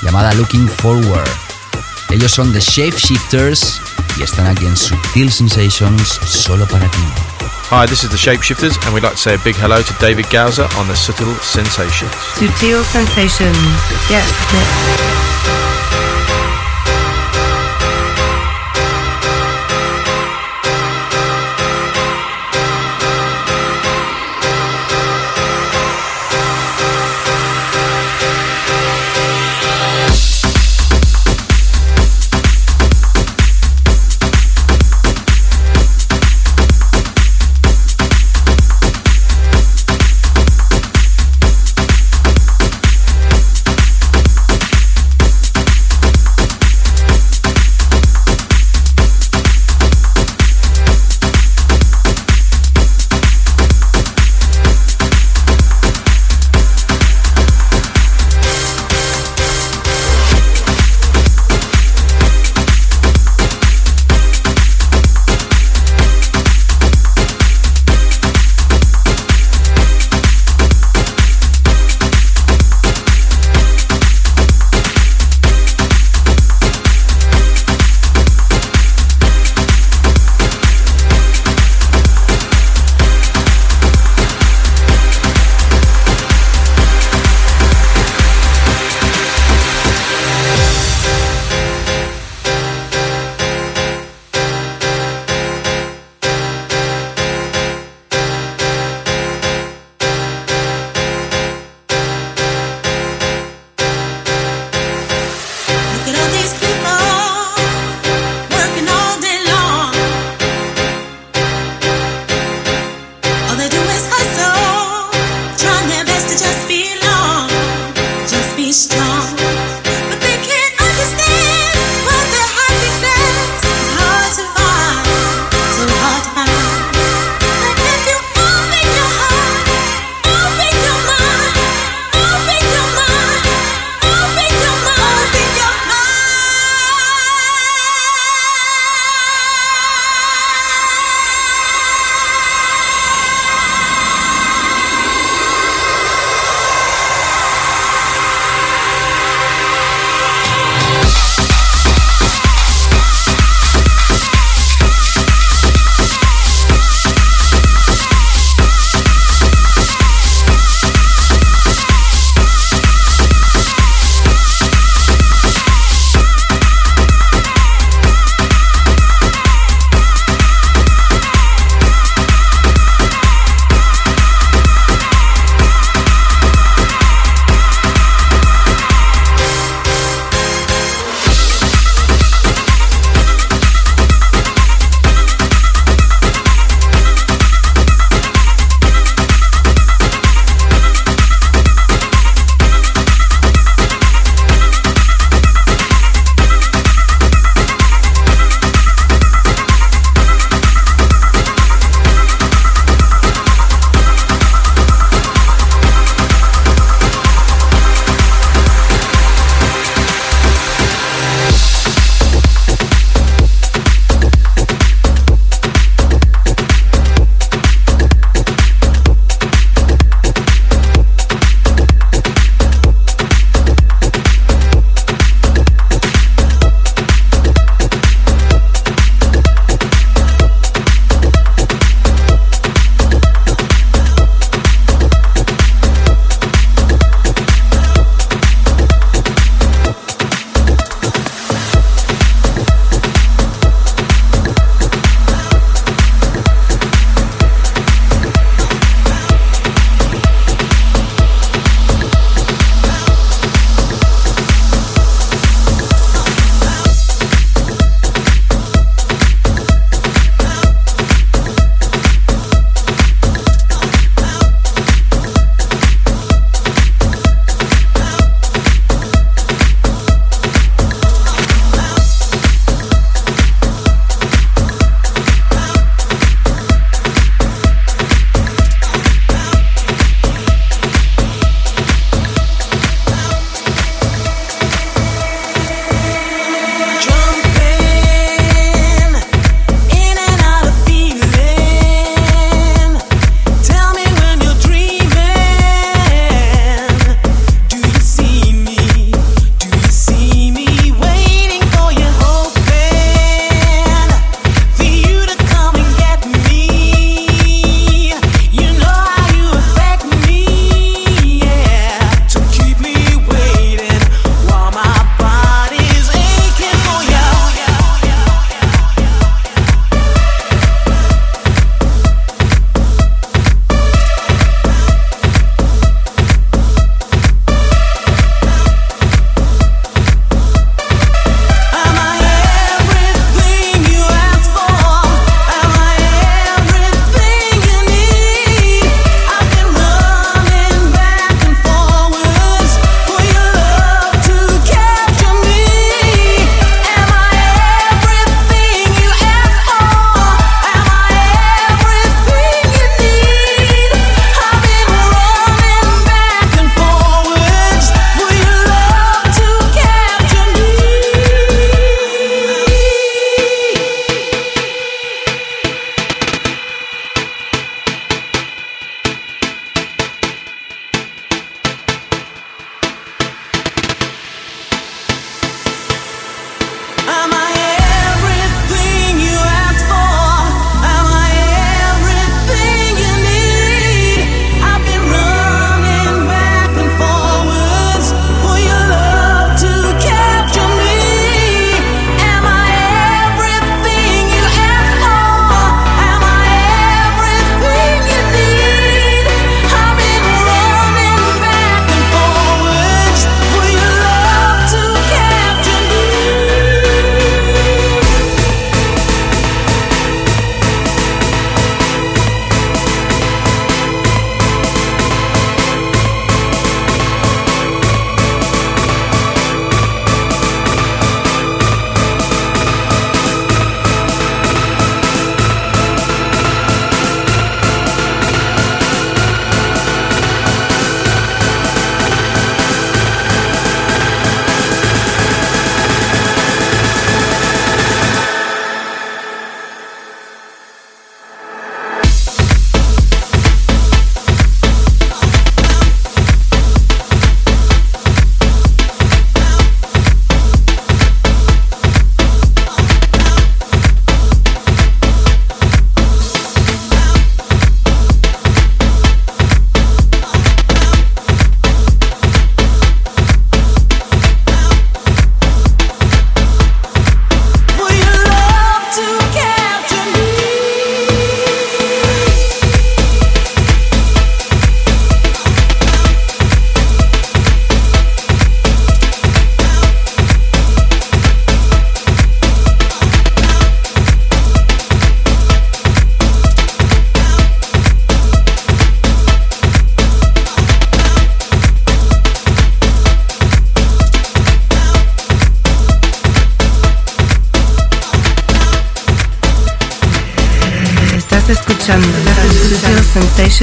llamada 0.03 0.33
Looking 0.35 0.69
Forward. 0.69 1.29
Ellos 2.11 2.33
son 2.33 2.53
The 2.53 2.61
Shape 2.61 2.97
Shifters 2.97 3.81
y 4.19 4.23
están 4.23 4.47
aquí 4.47 4.67
en 4.67 4.77
Subtil 4.77 5.33
Sensations 5.33 6.21
solo 6.25 6.67
para 6.67 6.89
ti. 6.91 7.34
Hi, 7.77 7.87
this 7.87 8.05
is 8.05 8.11
the 8.11 8.17
Shapeshifters, 8.17 8.79
and 8.87 8.95
we'd 8.95 9.03
like 9.03 9.15
to 9.15 9.19
say 9.19 9.35
a 9.35 9.39
big 9.39 9.57
hello 9.57 9.83
to 9.83 9.95
David 9.99 10.27
Gowser 10.31 10.69
on 10.79 10.87
the 10.87 10.95
Subtle 10.95 11.35
Sensations. 11.43 12.13
Sutil 12.39 12.85
Sensations. 12.85 13.59
Yes, 14.09 14.31
mix. 14.55 16.24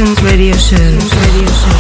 Radio 0.02 0.56
Show. 0.56 0.78
Radio 0.80 1.46
Show. 1.46 1.78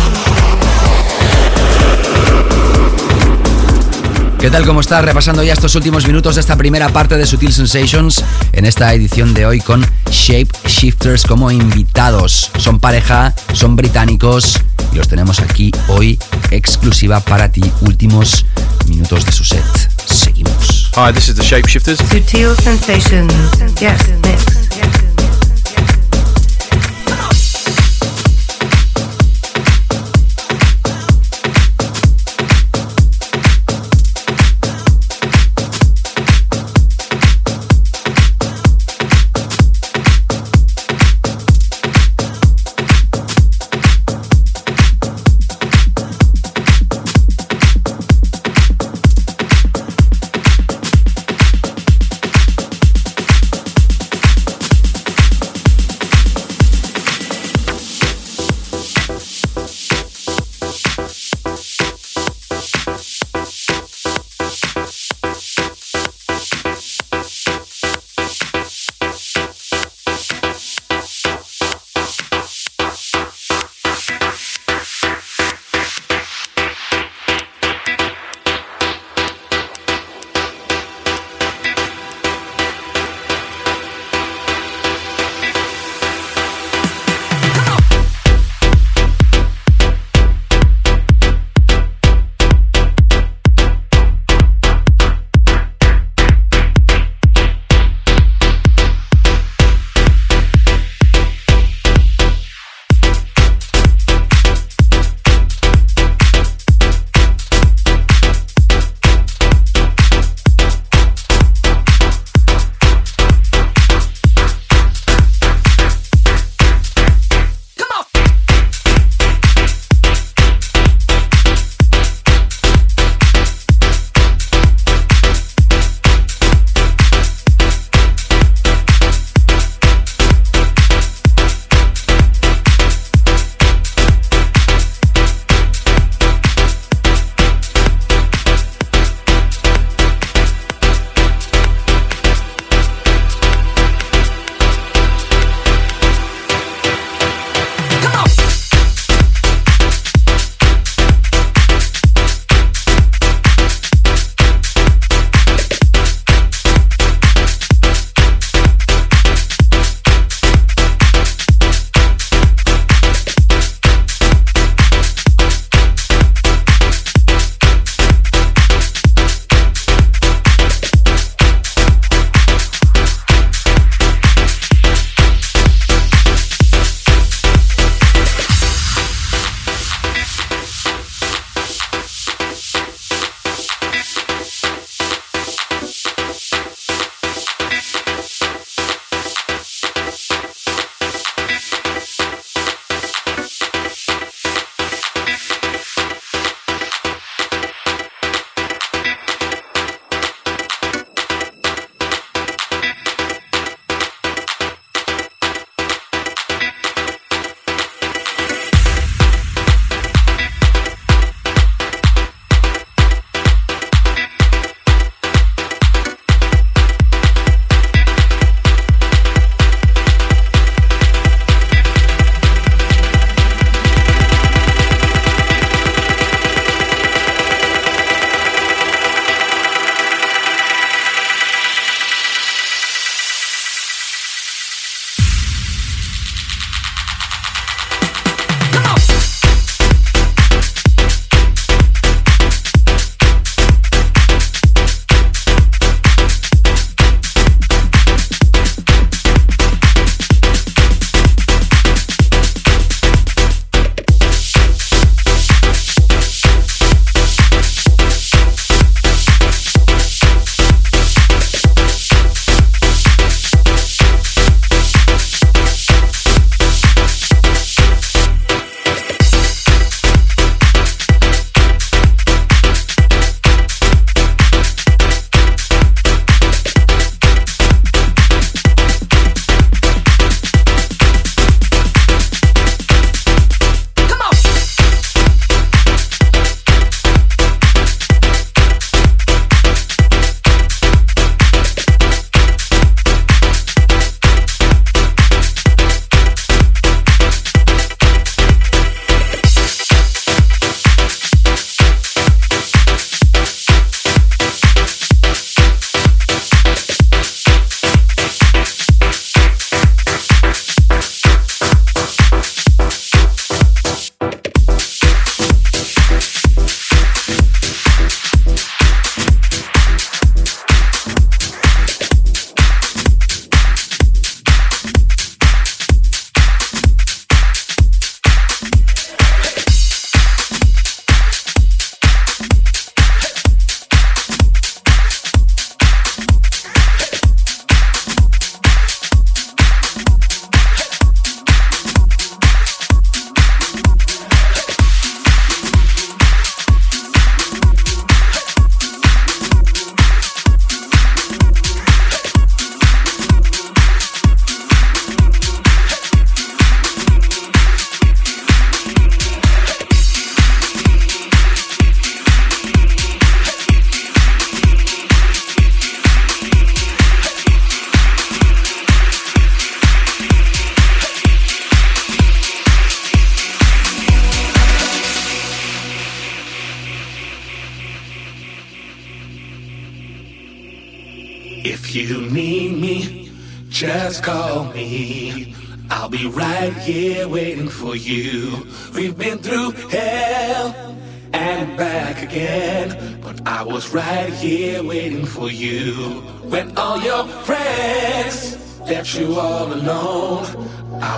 ¿Qué 4.39 4.51
tal? 4.51 4.63
¿Cómo 4.63 4.81
estás? 4.81 5.03
Repasando 5.03 5.41
ya 5.41 5.53
estos 5.53 5.73
últimos 5.73 6.05
minutos 6.05 6.35
de 6.35 6.41
esta 6.41 6.55
primera 6.55 6.89
parte 6.89 7.17
de 7.17 7.25
Sutil 7.25 7.51
Sensations 7.51 8.23
en 8.53 8.65
esta 8.65 8.93
edición 8.93 9.33
de 9.33 9.47
hoy 9.47 9.59
con 9.59 9.83
Shape 10.11 10.49
Shifters 10.67 11.25
como 11.25 11.49
invitados. 11.49 12.51
Son 12.59 12.79
pareja, 12.79 13.33
son 13.53 13.75
británicos 13.75 14.59
y 14.93 14.97
los 14.97 15.07
tenemos 15.07 15.39
aquí 15.39 15.71
hoy 15.87 16.19
exclusiva 16.51 17.21
para 17.21 17.51
ti. 17.51 17.63
Últimos 17.81 18.45
minutos 18.87 19.25
de 19.25 19.31
su 19.31 19.43
set. 19.43 19.65
Seguimos. 20.05 20.91
Hi, 20.95 21.11
this 21.11 21.27
is 21.29 21.35
the 21.35 21.43
Shapeshifters. 21.43 21.97
Sutil 21.97 22.55
Sensations. 22.61 23.33
Yes, 23.79 23.97
mix. 24.21 24.60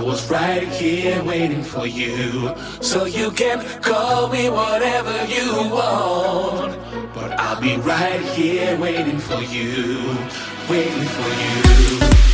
Was 0.04 0.30
right 0.30 0.68
here 0.68 1.24
waiting 1.24 1.64
for 1.64 1.88
you. 1.88 2.54
So 2.82 3.06
you 3.06 3.32
can 3.32 3.60
call 3.82 4.28
me 4.28 4.50
whatever 4.50 5.26
you 5.26 5.70
want, 5.70 6.78
but 7.14 7.32
I'll 7.40 7.62
be 7.62 7.78
right 7.78 8.22
here 8.36 8.78
waiting 8.78 9.20
for 9.20 9.42
you, 9.42 10.18
waiting 10.70 11.08
for 11.08 11.30
you. 11.42 12.33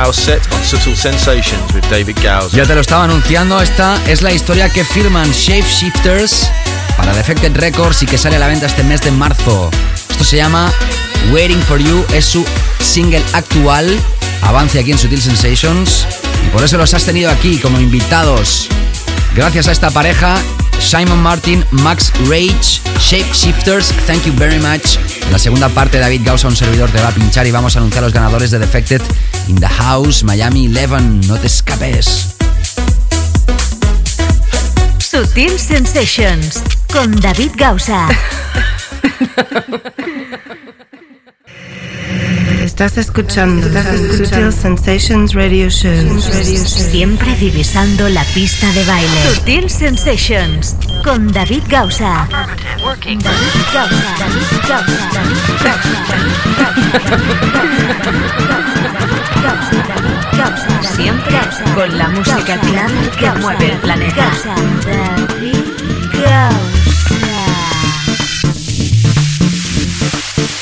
Our 0.00 0.14
set 0.14 0.40
on 0.54 0.62
Subtle 0.64 0.96
Sensations 0.96 1.72
with 1.74 1.84
David 1.90 2.16
Gowser. 2.22 2.56
Ya 2.56 2.64
te 2.64 2.74
lo 2.74 2.80
estaba 2.80 3.04
anunciando, 3.04 3.60
esta 3.60 3.96
es 4.06 4.22
la 4.22 4.32
historia 4.32 4.68
que 4.68 4.84
firman 4.84 5.30
Shapeshifters 5.30 6.50
para 6.96 7.14
Defected 7.14 7.56
Records 7.56 8.02
y 8.02 8.06
que 8.06 8.16
sale 8.16 8.36
a 8.36 8.38
la 8.38 8.46
venta 8.46 8.66
este 8.66 8.82
mes 8.82 9.02
de 9.02 9.10
marzo. 9.10 9.70
Esto 10.10 10.24
se 10.24 10.36
llama 10.36 10.72
Waiting 11.32 11.62
for 11.62 11.78
You, 11.78 12.04
es 12.14 12.24
su 12.24 12.44
single 12.80 13.22
actual, 13.32 13.98
avance 14.42 14.78
aquí 14.78 14.92
en 14.92 14.98
Sutil 14.98 15.20
Sensations 15.20 16.06
y 16.46 16.50
por 16.50 16.64
eso 16.64 16.78
los 16.78 16.94
has 16.94 17.04
tenido 17.04 17.30
aquí 17.30 17.58
como 17.58 17.78
invitados. 17.80 18.68
Gracias 19.34 19.68
a 19.68 19.72
esta 19.72 19.90
pareja, 19.90 20.36
Simon 20.78 21.22
Martin, 21.22 21.64
Max 21.70 22.12
Rage, 22.26 22.80
Shapeshifters, 22.98 23.92
thank 24.06 24.24
you 24.24 24.32
very 24.34 24.58
much. 24.58 24.96
En 25.24 25.32
la 25.32 25.38
segunda 25.38 25.68
parte, 25.68 25.98
David 25.98 26.22
Gausa, 26.24 26.48
un 26.48 26.56
servidor, 26.56 26.90
te 26.90 27.00
va 27.00 27.08
a 27.08 27.12
pinchar 27.12 27.46
y 27.46 27.50
vamos 27.50 27.76
a 27.76 27.80
anunciar 27.80 28.02
los 28.02 28.12
ganadores 28.12 28.50
de 28.50 28.58
Defected 28.58 29.02
in 29.48 29.56
the 29.56 29.68
House, 29.68 30.22
Miami 30.22 30.68
11. 30.68 31.26
No 31.28 31.36
te 31.36 31.46
escapes. 31.46 32.36
Sutil 34.98 35.58
Sensations 35.58 36.62
con 36.92 37.10
David 37.20 37.52
Gausa. 37.56 38.08
Estás 42.62 42.98
escuchando 42.98 43.66
Sutil 44.16 44.52
Sensations 44.52 45.34
Radio 45.34 45.68
Show. 45.68 46.20
Siempre 46.20 47.34
divisando 47.36 48.08
la 48.08 48.22
pista 48.34 48.70
de 48.72 48.84
baile. 48.84 49.34
Sutil 49.34 49.68
Sensations 49.68 50.76
con 51.04 51.32
David 51.32 51.64
Gausa. 51.68 52.28
David 52.30 53.20
Gausa. 53.74 54.16
David 54.18 54.46
Gausa. 54.68 55.06
David 55.62 56.58
Gausa. 56.58 59.19
Siempre 60.94 61.38
con 61.74 61.98
la 61.98 62.08
música 62.08 62.58
clara 62.60 63.10
que 63.18 63.30
mueve 63.40 63.72
el 63.72 63.78
planeta. 63.78 64.30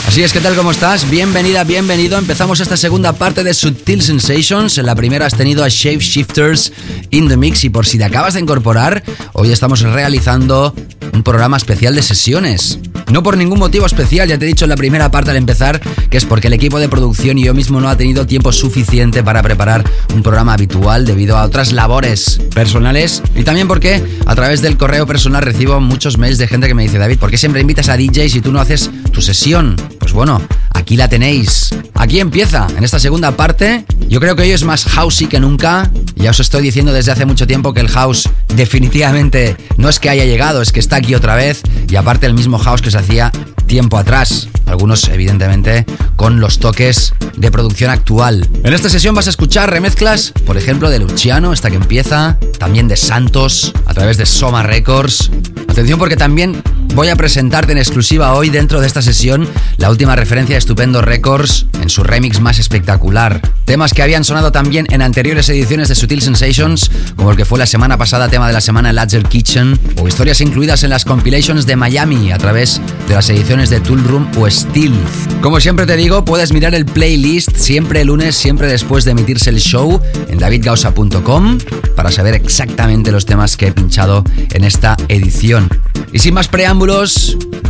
Así 0.06 0.22
es, 0.22 0.32
¿qué 0.32 0.40
tal? 0.40 0.56
¿Cómo 0.56 0.70
estás? 0.70 1.08
Bienvenida, 1.08 1.64
bienvenido. 1.64 2.18
Empezamos 2.18 2.60
esta 2.60 2.76
segunda 2.76 3.12
parte 3.12 3.44
de 3.44 3.54
Subtil 3.54 4.02
Sensations. 4.02 4.78
En 4.78 4.86
la 4.86 4.94
primera 4.94 5.26
has 5.26 5.36
tenido 5.36 5.62
a 5.62 5.68
Shape 5.68 6.00
Shifters 6.00 6.72
in 7.10 7.28
the 7.28 7.36
Mix 7.36 7.64
y 7.64 7.70
por 7.70 7.86
si 7.86 7.98
te 7.98 8.04
acabas 8.04 8.34
de 8.34 8.40
incorporar, 8.40 9.02
hoy 9.34 9.52
estamos 9.52 9.80
realizando 9.82 10.74
un 11.12 11.22
programa 11.22 11.56
especial 11.56 11.94
de 11.94 12.02
sesiones. 12.02 12.78
No 13.10 13.22
por 13.22 13.36
ningún 13.36 13.58
motivo 13.58 13.86
especial, 13.86 14.28
ya 14.28 14.38
te 14.38 14.44
he 14.44 14.48
dicho 14.48 14.64
en 14.64 14.70
la 14.70 14.76
primera 14.76 15.10
parte 15.10 15.30
al 15.30 15.36
empezar, 15.36 15.80
que 15.80 16.16
es 16.16 16.24
porque 16.24 16.48
el 16.48 16.52
equipo 16.52 16.78
de 16.78 16.88
producción 16.88 17.38
y 17.38 17.44
yo 17.44 17.54
mismo 17.54 17.80
no 17.80 17.88
ha 17.88 17.96
tenido 17.96 18.26
tiempo 18.26 18.52
suficiente 18.52 19.22
para 19.22 19.42
preparar 19.42 19.84
un 20.14 20.22
programa 20.22 20.54
habitual 20.54 21.06
debido 21.06 21.36
a 21.36 21.44
otras 21.44 21.72
labores 21.72 22.40
personales 22.54 23.22
y 23.34 23.44
también 23.44 23.66
porque 23.66 24.02
a 24.26 24.34
través 24.34 24.60
del 24.60 24.76
correo 24.76 25.06
personal 25.06 25.42
recibo 25.42 25.80
muchos 25.80 26.18
mails 26.18 26.38
de 26.38 26.48
gente 26.48 26.66
que 26.66 26.74
me 26.74 26.82
dice, 26.82 26.98
David, 26.98 27.18
¿por 27.18 27.30
qué 27.30 27.38
siempre 27.38 27.60
invitas 27.60 27.88
a 27.88 27.96
DJs 27.96 28.36
y 28.36 28.40
tú 28.40 28.52
no 28.52 28.60
haces 28.60 28.90
tu 29.12 29.22
sesión? 29.22 29.76
Pues 30.08 30.14
bueno, 30.14 30.40
aquí 30.70 30.96
la 30.96 31.06
tenéis. 31.06 31.68
Aquí 31.92 32.18
empieza, 32.18 32.66
en 32.74 32.82
esta 32.82 32.98
segunda 32.98 33.36
parte. 33.36 33.84
Yo 34.08 34.20
creo 34.20 34.34
que 34.36 34.40
hoy 34.44 34.52
es 34.52 34.64
más 34.64 34.86
housey 34.86 35.26
que 35.26 35.38
nunca. 35.38 35.90
Ya 36.16 36.30
os 36.30 36.40
estoy 36.40 36.62
diciendo 36.62 36.94
desde 36.94 37.12
hace 37.12 37.26
mucho 37.26 37.46
tiempo 37.46 37.74
que 37.74 37.80
el 37.80 37.88
house 37.88 38.26
definitivamente 38.56 39.54
no 39.76 39.90
es 39.90 39.98
que 39.98 40.08
haya 40.08 40.24
llegado, 40.24 40.62
es 40.62 40.72
que 40.72 40.80
está 40.80 40.96
aquí 40.96 41.14
otra 41.14 41.34
vez. 41.34 41.60
Y 41.90 41.96
aparte 41.96 42.24
el 42.24 42.32
mismo 42.32 42.56
house 42.58 42.80
que 42.80 42.90
se 42.90 42.96
hacía 42.96 43.30
tiempo 43.66 43.98
atrás. 43.98 44.48
Algunos, 44.64 45.06
evidentemente, 45.08 45.84
con 46.16 46.40
los 46.40 46.58
toques 46.58 47.12
de 47.36 47.50
producción 47.50 47.90
actual. 47.90 48.48
En 48.64 48.72
esta 48.72 48.88
sesión 48.88 49.14
vas 49.14 49.26
a 49.26 49.30
escuchar 49.30 49.70
remezclas, 49.70 50.32
por 50.46 50.56
ejemplo, 50.56 50.88
de 50.88 51.00
Luciano, 51.00 51.52
esta 51.52 51.68
que 51.68 51.76
empieza, 51.76 52.38
también 52.58 52.88
de 52.88 52.96
Santos, 52.96 53.74
a 53.84 53.92
través 53.92 54.16
de 54.16 54.24
Soma 54.24 54.62
Records. 54.62 55.30
Atención 55.68 55.98
porque 55.98 56.16
también 56.16 56.62
voy 56.94 57.08
a 57.08 57.16
presentarte 57.16 57.72
en 57.72 57.78
exclusiva 57.78 58.34
hoy 58.34 58.50
dentro 58.50 58.80
de 58.80 58.86
esta 58.86 59.02
sesión 59.02 59.48
la 59.76 59.90
última 59.90 60.16
referencia 60.16 60.54
de 60.54 60.58
Estupendo 60.58 61.02
Records 61.02 61.66
en 61.80 61.88
su 61.88 62.02
remix 62.02 62.40
más 62.40 62.58
espectacular. 62.58 63.40
Temas 63.64 63.92
que 63.92 64.02
habían 64.02 64.24
sonado 64.24 64.50
también 64.50 64.86
en 64.90 65.02
anteriores 65.02 65.48
ediciones 65.48 65.88
de 65.88 65.94
Sutil 65.94 66.22
Sensations, 66.22 66.90
como 67.16 67.30
el 67.30 67.36
que 67.36 67.44
fue 67.44 67.58
la 67.58 67.66
semana 67.66 67.98
pasada 67.98 68.28
tema 68.28 68.46
de 68.46 68.52
la 68.52 68.60
semana 68.60 68.92
Ladger 68.92 69.24
Kitchen, 69.24 69.78
o 70.00 70.08
historias 70.08 70.40
incluidas 70.40 70.82
en 70.84 70.90
las 70.90 71.04
compilations 71.04 71.66
de 71.66 71.76
Miami 71.76 72.32
a 72.32 72.38
través 72.38 72.80
de 73.06 73.14
las 73.14 73.28
ediciones 73.30 73.70
de 73.70 73.80
Tool 73.80 74.02
Room 74.04 74.30
o 74.38 74.50
Steel. 74.50 74.94
Como 75.42 75.60
siempre 75.60 75.86
te 75.86 75.96
digo, 75.96 76.24
puedes 76.24 76.52
mirar 76.52 76.74
el 76.74 76.86
playlist 76.86 77.56
siempre 77.56 78.04
lunes, 78.04 78.34
siempre 78.34 78.66
después 78.66 79.04
de 79.04 79.12
emitirse 79.12 79.50
el 79.50 79.60
show 79.60 80.00
en 80.28 80.38
davidgausa.com 80.38 81.58
para 81.94 82.10
saber 82.10 82.34
exactamente 82.34 83.12
los 83.12 83.26
temas 83.26 83.56
que 83.56 83.68
he 83.68 83.72
pinchado 83.72 84.24
en 84.50 84.64
esta 84.64 84.96
edición. 85.08 85.68
Y 86.12 86.20
sin 86.20 86.34
más 86.34 86.48
preámbulos, 86.48 86.77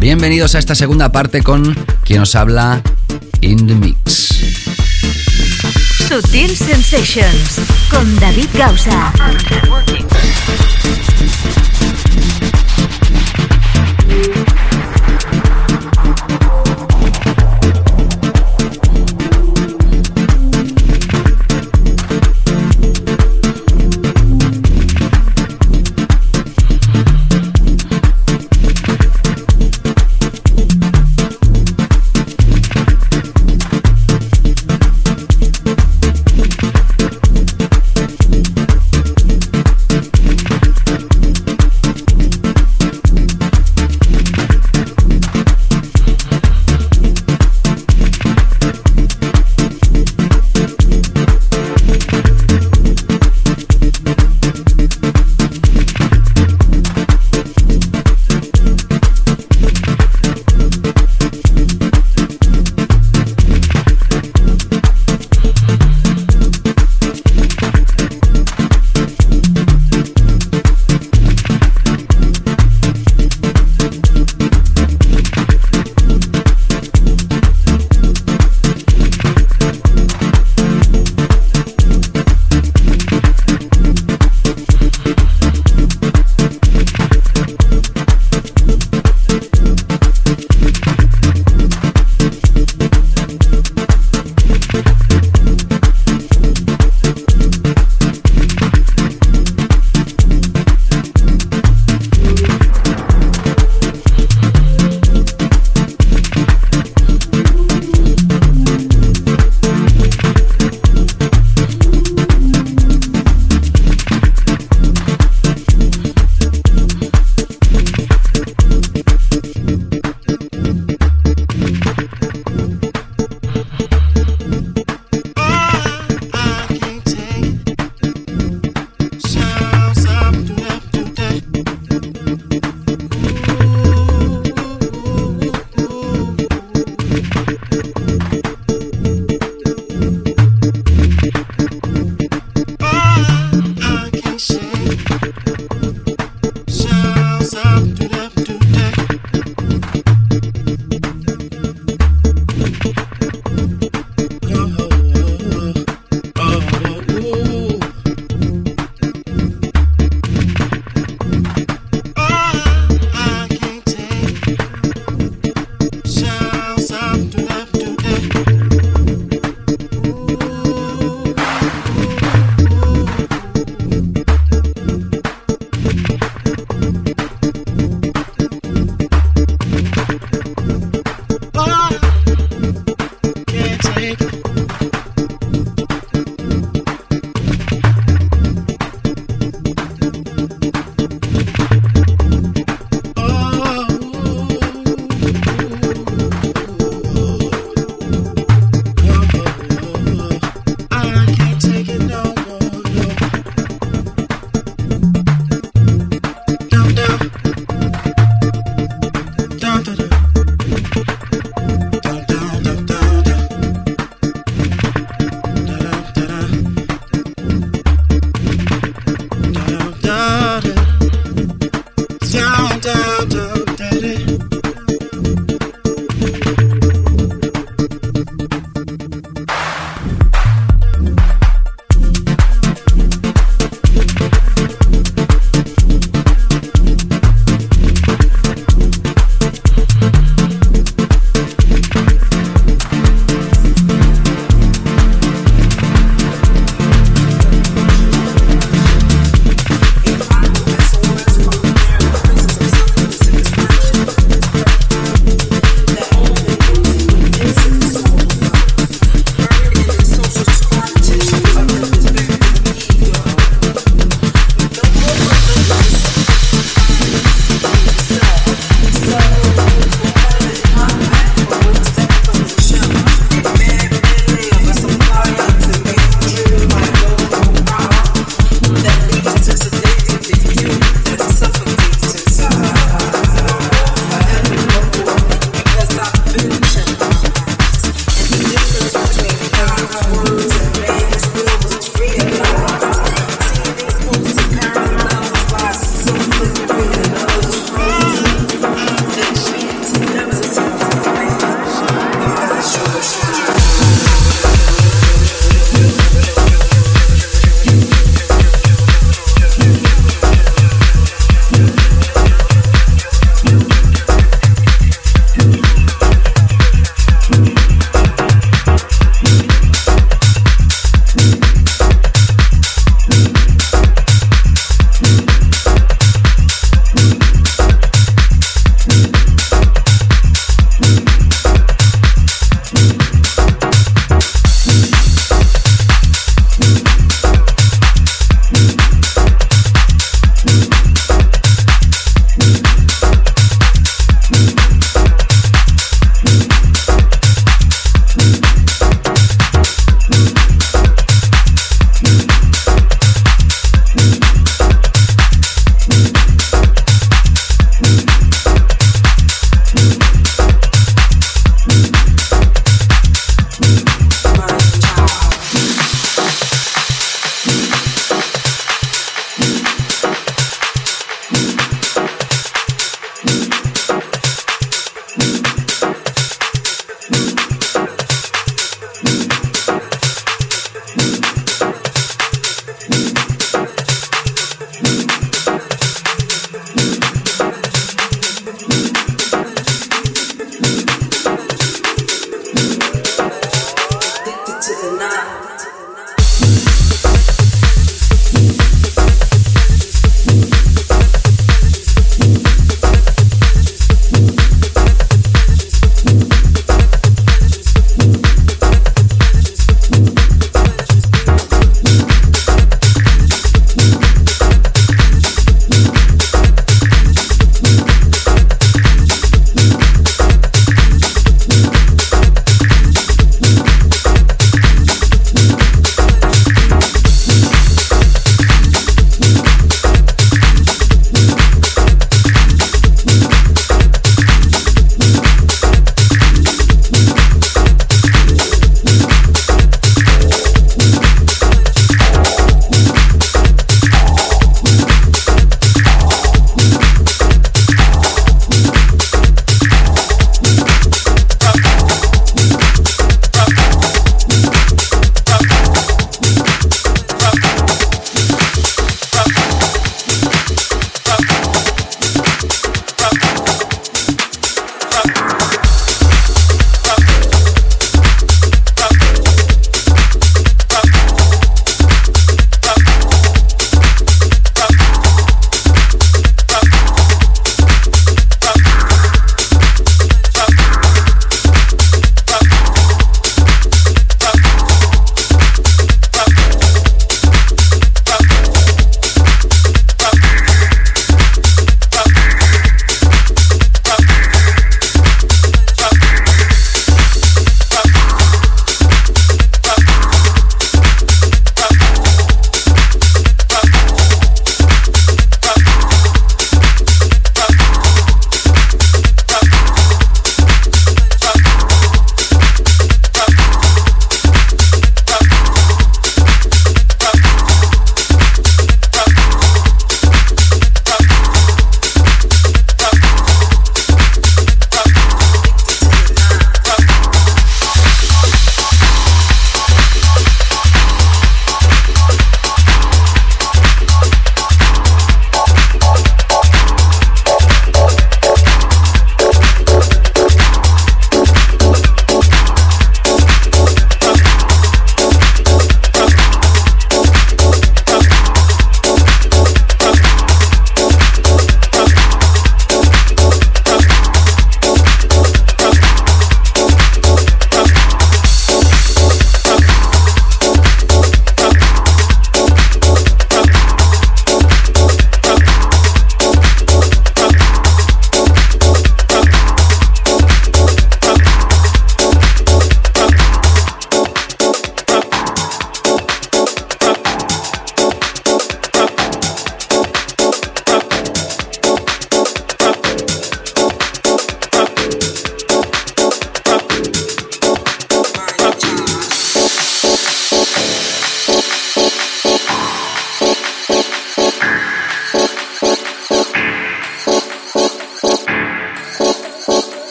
bienvenidos 0.00 0.54
a 0.54 0.58
esta 0.58 0.74
segunda 0.74 1.10
parte 1.10 1.42
con 1.42 1.74
quien 2.04 2.20
os 2.20 2.34
habla 2.34 2.82
In 3.40 3.66
the 3.66 3.74
Mix. 3.74 4.28
Sutil 6.06 6.54
Sensations 6.54 7.58
con 7.90 8.18
David 8.20 8.48
Gausa. 8.52 9.12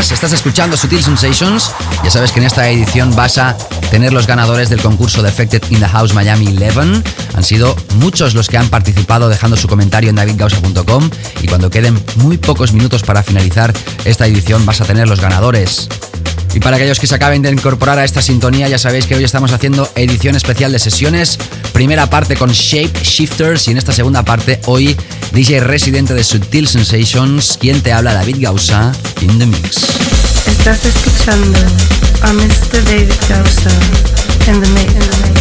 Estás? 0.00 0.32
Escuchando 0.32 0.76
Sutil 0.76 1.02
Sensations. 1.02 1.70
Ya 2.04 2.10
sabes 2.10 2.30
que 2.30 2.40
en 2.40 2.46
esta 2.46 2.68
edición 2.68 3.16
vas 3.16 3.38
a 3.38 3.56
tener 3.90 4.12
los 4.12 4.26
ganadores 4.26 4.68
del 4.68 4.82
concurso 4.82 5.22
de 5.22 5.30
Affected 5.30 5.62
in 5.70 5.80
the 5.80 5.88
House 5.88 6.12
Miami 6.12 6.48
11. 6.48 7.02
Han 7.34 7.42
sido 7.42 7.74
muchos 7.94 8.34
los 8.34 8.48
que 8.48 8.58
han 8.58 8.68
participado 8.68 9.30
dejando 9.30 9.56
su 9.56 9.68
comentario 9.68 10.10
en 10.10 10.16
davidgausa.com 10.16 11.10
y 11.40 11.48
cuando 11.48 11.70
queden 11.70 11.98
muy 12.16 12.36
pocos 12.36 12.74
minutos 12.74 13.02
para 13.04 13.22
finalizar 13.22 13.72
esta 14.04 14.26
edición 14.26 14.66
vas 14.66 14.82
a 14.82 14.84
tener 14.84 15.08
los 15.08 15.20
ganadores. 15.20 15.88
Y 16.54 16.60
para 16.60 16.76
aquellos 16.76 16.98
que 16.98 17.06
se 17.06 17.14
acaben 17.14 17.42
de 17.42 17.50
incorporar 17.50 17.98
a 17.98 18.04
esta 18.04 18.22
sintonía, 18.22 18.68
ya 18.68 18.78
sabéis 18.78 19.06
que 19.06 19.14
hoy 19.14 19.24
estamos 19.24 19.52
haciendo 19.52 19.90
edición 19.94 20.36
especial 20.36 20.72
de 20.72 20.78
sesiones. 20.78 21.38
Primera 21.76 22.08
parte 22.08 22.36
con 22.36 22.50
Shape 22.50 23.02
Shifters 23.02 23.68
y 23.68 23.72
en 23.72 23.76
esta 23.76 23.92
segunda 23.92 24.24
parte 24.24 24.58
hoy 24.64 24.96
DJ 25.32 25.60
residente 25.60 26.14
de 26.14 26.24
Subtil 26.24 26.66
Sensations, 26.66 27.58
quien 27.60 27.82
te 27.82 27.92
habla 27.92 28.14
David 28.14 28.36
Gausa 28.38 28.92
the 29.20 29.44
mix. 29.44 29.84
Estás 30.46 30.86
escuchando 30.86 31.58
a 32.22 32.32
Mr. 32.32 32.82
David 32.82 33.12
Gausa. 33.28 33.70
In 34.50 34.62
the 34.62 34.68
mix. 34.70 35.35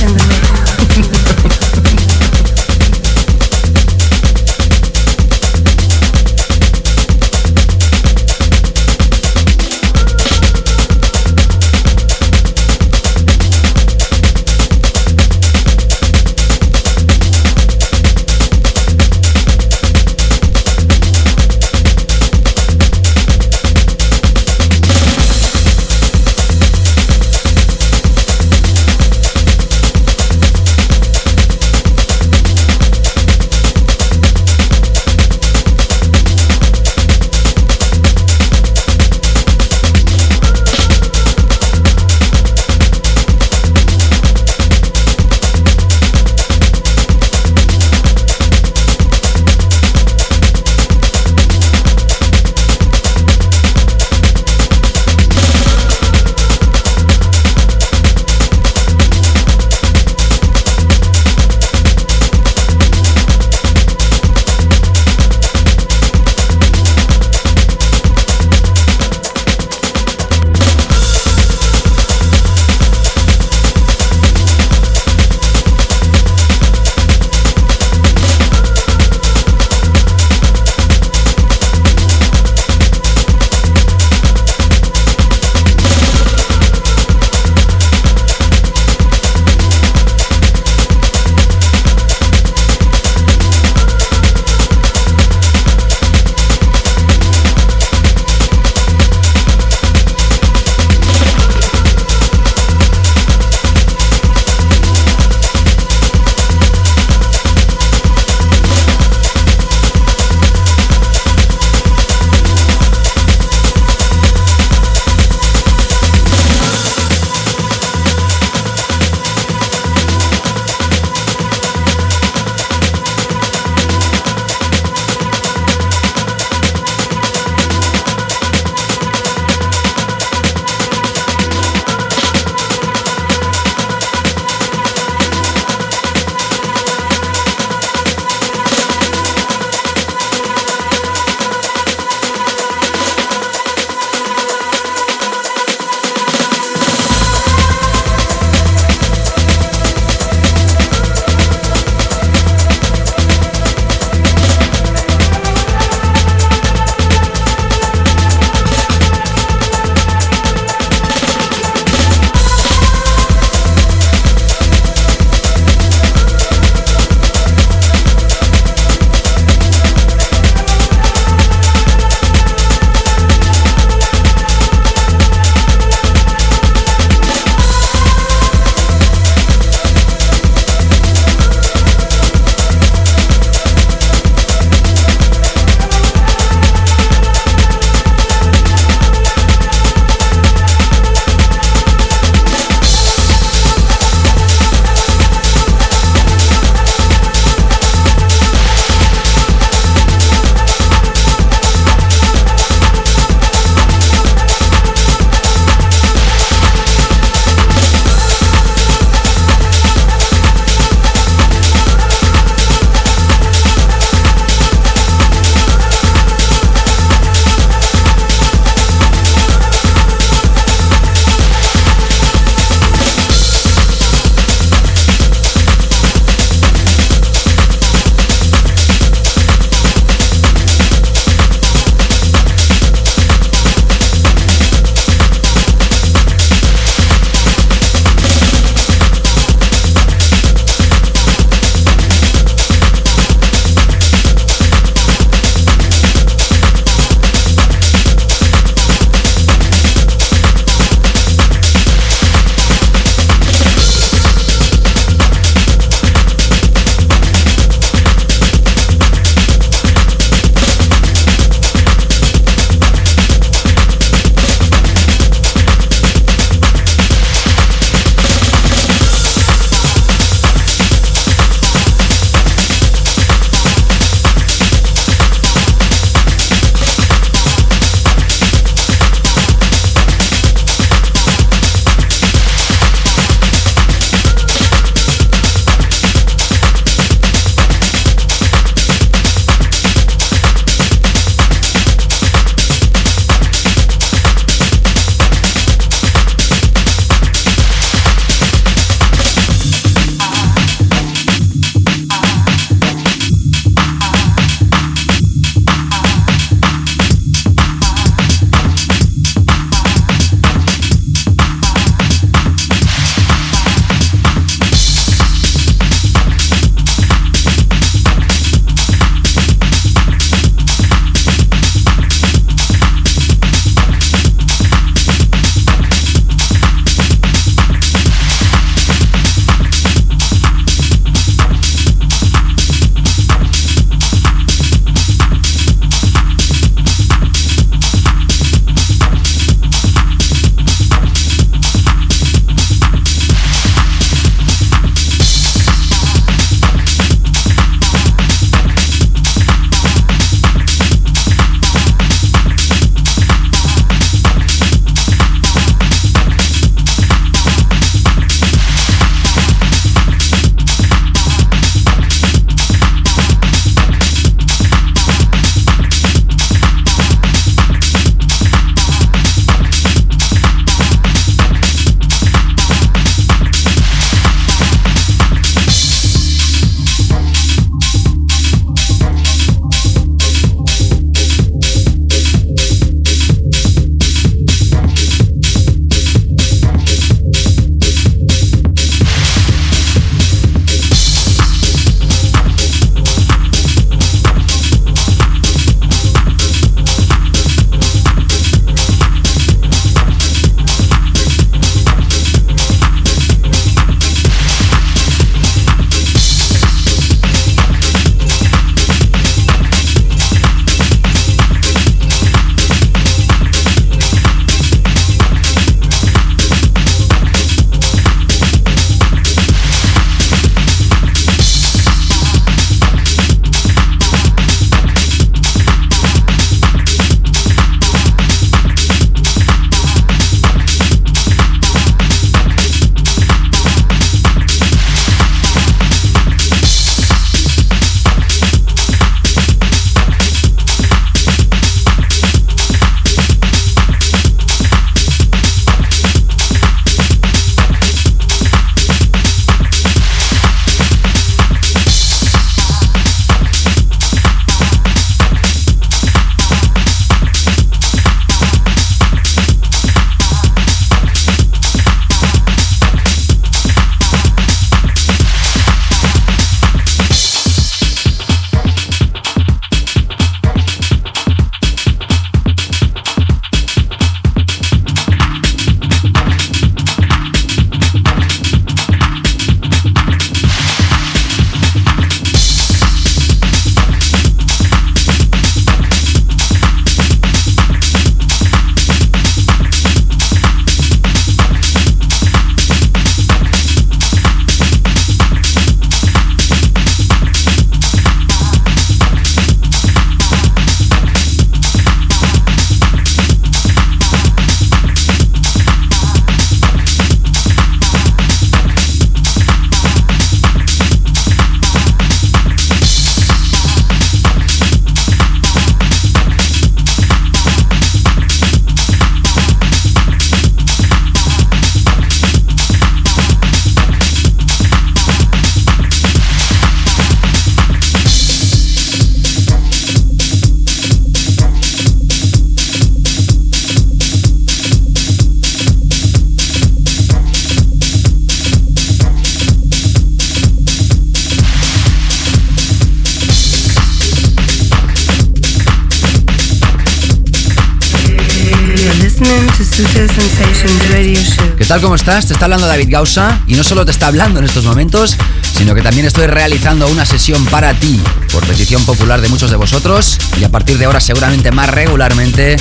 Tal? 551.75 551.81
¿Cómo 551.81 551.95
estás? 551.95 552.27
Te 552.27 552.33
está 552.33 552.45
hablando 552.45 552.67
David 552.67 552.87
Gausa 552.89 553.41
y 553.47 553.55
no 553.55 553.63
solo 553.63 553.83
te 553.83 553.91
está 553.91 554.07
hablando 554.07 554.39
en 554.39 554.45
estos 554.45 554.63
momentos, 554.63 555.17
sino 555.57 555.75
que 555.75 555.81
también 555.81 556.05
estoy 556.05 556.27
realizando 556.27 556.87
una 556.87 557.05
sesión 557.05 557.43
para 557.47 557.73
ti 557.73 557.99
por 558.31 558.45
petición 558.45 558.85
popular 558.85 559.19
de 559.19 559.27
muchos 559.27 559.49
de 559.49 559.57
vosotros 559.57 560.17
y 560.39 560.43
a 560.45 560.49
partir 560.49 560.77
de 560.77 560.85
ahora 560.85 561.01
seguramente 561.01 561.51
más 561.51 561.69
regularmente. 561.69 562.55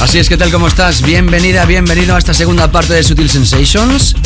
Así 0.00 0.18
es, 0.18 0.28
¿qué 0.28 0.36
tal? 0.36 0.50
¿Cómo 0.50 0.66
estás? 0.66 1.02
Bienvenida, 1.02 1.64
bienvenido 1.64 2.16
a 2.16 2.18
esta 2.18 2.34
segunda 2.34 2.72
parte 2.72 2.94
de 2.94 3.04
Sutil 3.04 3.30
Sensations. 3.30 4.16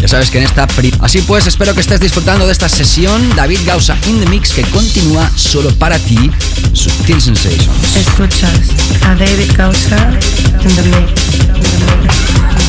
Ya 0.00 0.08
sabes 0.08 0.30
que 0.30 0.38
en 0.38 0.44
esta... 0.44 0.66
Así 1.00 1.20
pues, 1.22 1.46
espero 1.46 1.74
que 1.74 1.80
estés 1.80 2.00
disfrutando 2.00 2.46
de 2.46 2.52
esta 2.52 2.68
sesión 2.68 3.34
David 3.36 3.60
Gausa 3.66 3.96
in 4.06 4.20
the 4.20 4.26
Mix 4.30 4.52
que 4.52 4.62
continúa 4.62 5.30
solo 5.34 5.74
para 5.74 5.98
ti, 5.98 6.30
Sutil 6.72 7.20
Sensations. 7.20 7.96
Escuchas 7.96 8.70
a 9.04 9.14
David 9.14 9.52
Gausa 9.56 10.18
in 10.62 10.74
the 10.76 10.82
Mix. 10.82 12.41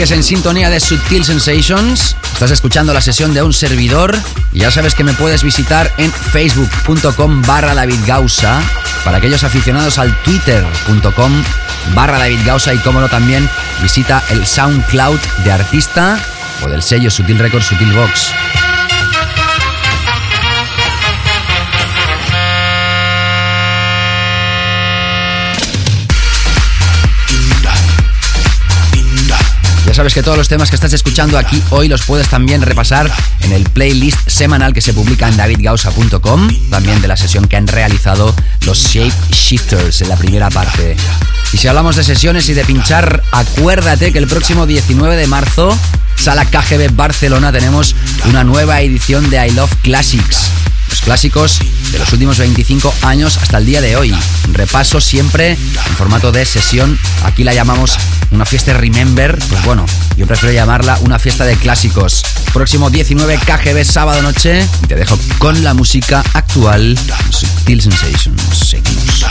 Sigues 0.00 0.12
en 0.12 0.22
sintonía 0.22 0.70
de 0.70 0.80
Subtil 0.80 1.26
Sensations. 1.26 2.16
Estás 2.32 2.50
escuchando 2.52 2.94
la 2.94 3.02
sesión 3.02 3.34
de 3.34 3.42
un 3.42 3.52
servidor. 3.52 4.16
Y 4.50 4.60
ya 4.60 4.70
sabes 4.70 4.94
que 4.94 5.04
me 5.04 5.12
puedes 5.12 5.42
visitar 5.42 5.92
en 5.98 6.10
facebook.com 6.10 7.42
barra 7.42 7.74
David 7.74 7.98
Gausa. 8.06 8.62
Para 9.04 9.18
aquellos 9.18 9.44
aficionados 9.44 9.98
al 9.98 10.16
twitter.com 10.22 11.44
barra 11.94 12.18
David 12.18 12.38
Gausa. 12.46 12.72
Y 12.72 12.78
como 12.78 13.02
no 13.02 13.10
también 13.10 13.46
visita 13.82 14.24
el 14.30 14.46
SoundCloud 14.46 15.20
de 15.44 15.52
artista 15.52 16.18
o 16.64 16.68
del 16.70 16.82
sello 16.82 17.10
Sutil 17.10 17.38
Records 17.38 17.66
Sutil 17.66 17.92
Box. 17.92 18.32
Sabes 30.00 30.14
que 30.14 30.22
todos 30.22 30.38
los 30.38 30.48
temas 30.48 30.70
que 30.70 30.76
estás 30.76 30.94
escuchando 30.94 31.36
aquí 31.36 31.62
hoy 31.68 31.86
los 31.86 32.04
puedes 32.06 32.26
también 32.26 32.62
repasar 32.62 33.12
en 33.42 33.52
el 33.52 33.64
playlist 33.64 34.30
semanal 34.30 34.72
que 34.72 34.80
se 34.80 34.94
publica 34.94 35.28
en 35.28 35.36
davidgausa.com, 35.36 36.48
también 36.70 37.02
de 37.02 37.08
la 37.08 37.18
sesión 37.18 37.46
que 37.46 37.58
han 37.58 37.66
realizado 37.66 38.34
los 38.64 38.78
Shape 38.78 39.12
Shifters 39.30 40.00
en 40.00 40.08
la 40.08 40.16
primera 40.16 40.48
parte. 40.48 40.96
Y 41.52 41.58
si 41.58 41.68
hablamos 41.68 41.96
de 41.96 42.04
sesiones 42.04 42.48
y 42.48 42.54
de 42.54 42.64
pinchar, 42.64 43.22
acuérdate 43.30 44.10
que 44.10 44.18
el 44.18 44.26
próximo 44.26 44.64
19 44.64 45.16
de 45.16 45.26
marzo, 45.26 45.76
Sala 46.14 46.46
KGB 46.46 46.96
Barcelona, 46.96 47.52
tenemos 47.52 47.94
una 48.24 48.42
nueva 48.42 48.80
edición 48.80 49.28
de 49.28 49.48
I 49.48 49.50
Love 49.50 49.74
Classics 49.82 50.50
clásicos 51.00 51.58
de 51.92 51.98
los 51.98 52.12
últimos 52.12 52.38
25 52.38 52.94
años 53.02 53.38
hasta 53.38 53.58
el 53.58 53.66
día 53.66 53.80
de 53.80 53.96
hoy. 53.96 54.14
Repaso 54.52 55.00
siempre 55.00 55.50
en 55.52 55.96
formato 55.96 56.32
de 56.32 56.44
sesión. 56.44 56.98
Aquí 57.24 57.44
la 57.44 57.54
llamamos 57.54 57.96
una 58.30 58.44
fiesta 58.44 58.74
Remember. 58.74 59.38
Pues 59.48 59.64
bueno, 59.64 59.86
yo 60.16 60.26
prefiero 60.26 60.54
llamarla 60.54 60.98
una 61.02 61.18
fiesta 61.18 61.44
de 61.44 61.56
clásicos. 61.56 62.22
Próximo 62.52 62.90
19 62.90 63.38
KGB 63.38 63.84
sábado 63.84 64.22
noche. 64.22 64.66
Y 64.82 64.86
te 64.86 64.94
dejo 64.94 65.18
con 65.38 65.62
la 65.64 65.74
música 65.74 66.22
actual. 66.34 66.98
Subtil 67.30 67.82
Sensations. 67.82 68.42
Seguimos. 68.52 69.24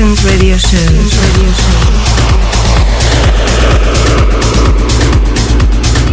Radio 0.00 0.56
Show. 0.56 0.80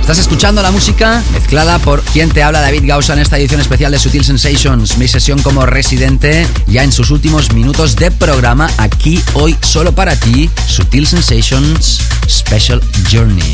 Estás 0.01 0.19
escuchando 0.19 0.61
la 0.61 0.71
música 0.71 1.23
mezclada 1.31 1.79
por 1.79 2.01
quien 2.01 2.29
te 2.29 2.43
habla 2.43 2.59
David 2.59 2.83
Gausa 2.85 3.13
en 3.13 3.19
esta 3.19 3.37
edición 3.37 3.61
especial 3.61 3.93
de 3.93 3.99
Sutil 3.99 4.25
Sensations, 4.25 4.97
mi 4.97 5.07
sesión 5.07 5.41
como 5.41 5.65
residente 5.65 6.45
ya 6.67 6.83
en 6.83 6.91
sus 6.91 7.11
últimos 7.11 7.53
minutos 7.53 7.95
de 7.95 8.11
programa 8.11 8.69
aquí 8.77 9.23
hoy 9.35 9.55
solo 9.61 9.95
para 9.95 10.17
ti, 10.17 10.49
Sutil 10.67 11.07
Sensations 11.07 12.01
Special 12.27 12.81
Journey. 13.09 13.53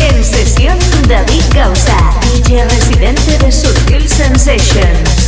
En 0.00 0.22
sesión 0.22 0.78
David 1.08 1.44
Gausa, 1.54 1.96
DJ 2.34 2.62
residente 2.68 3.38
de 3.38 3.50
Sutil 3.50 4.06
Sensations. 4.06 5.25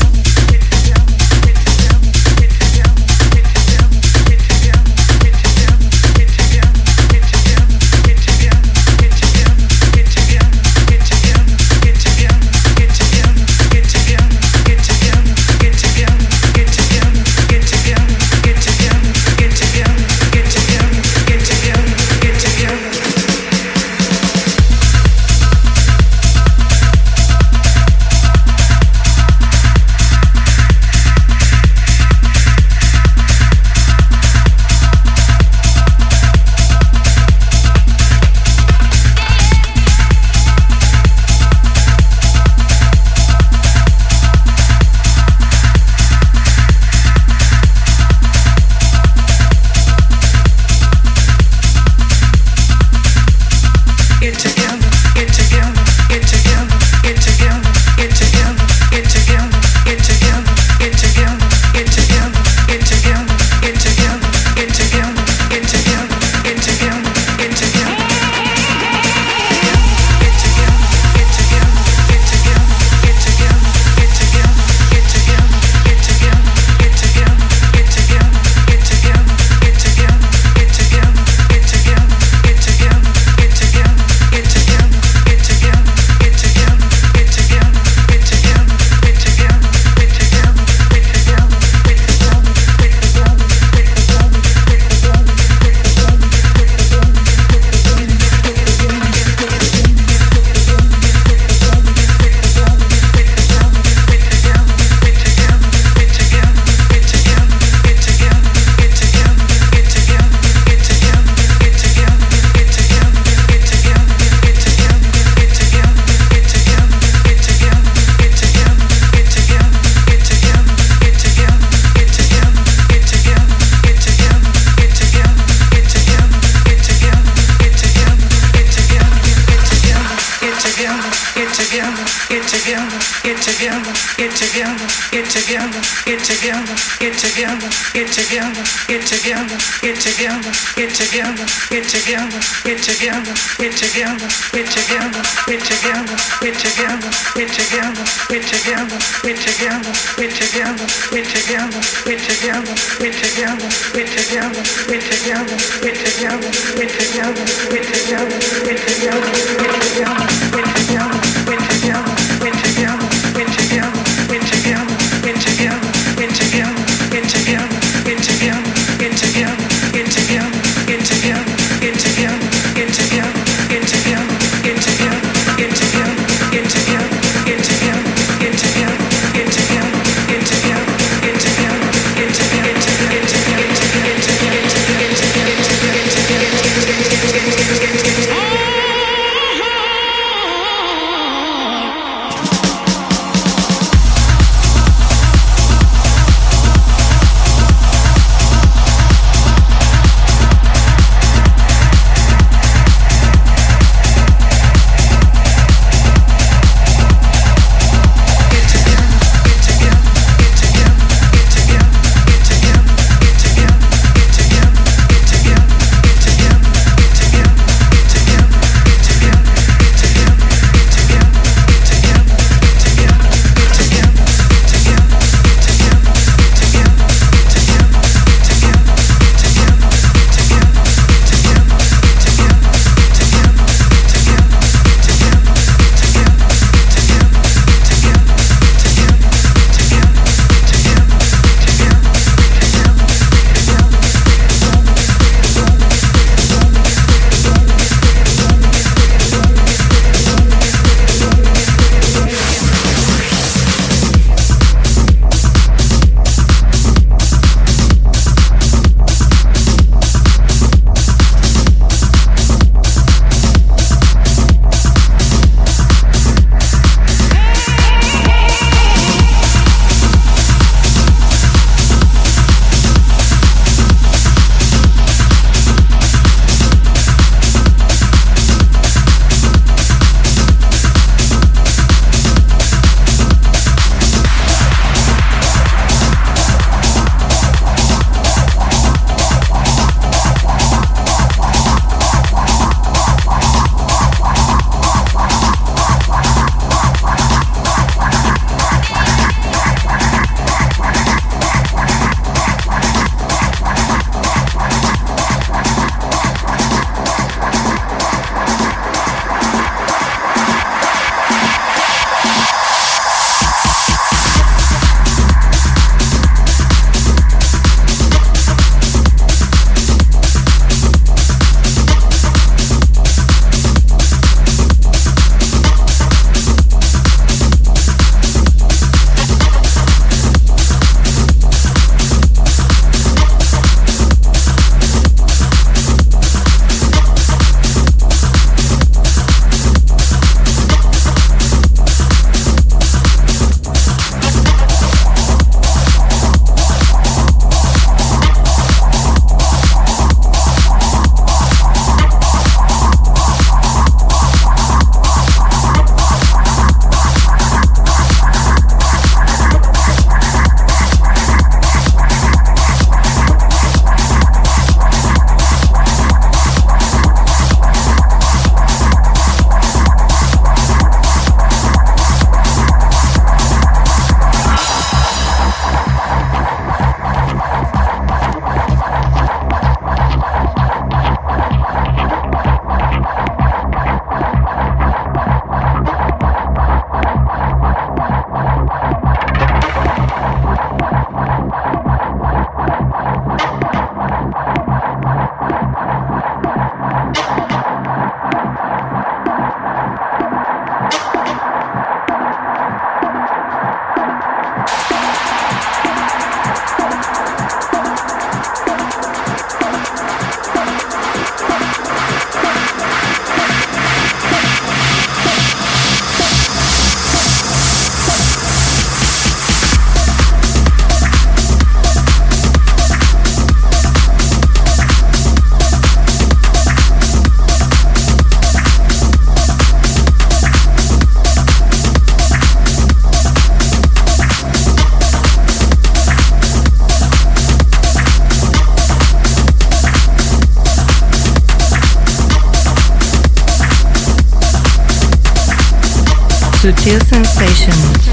Sutil 446.89 447.07
Sensations, 447.07 448.09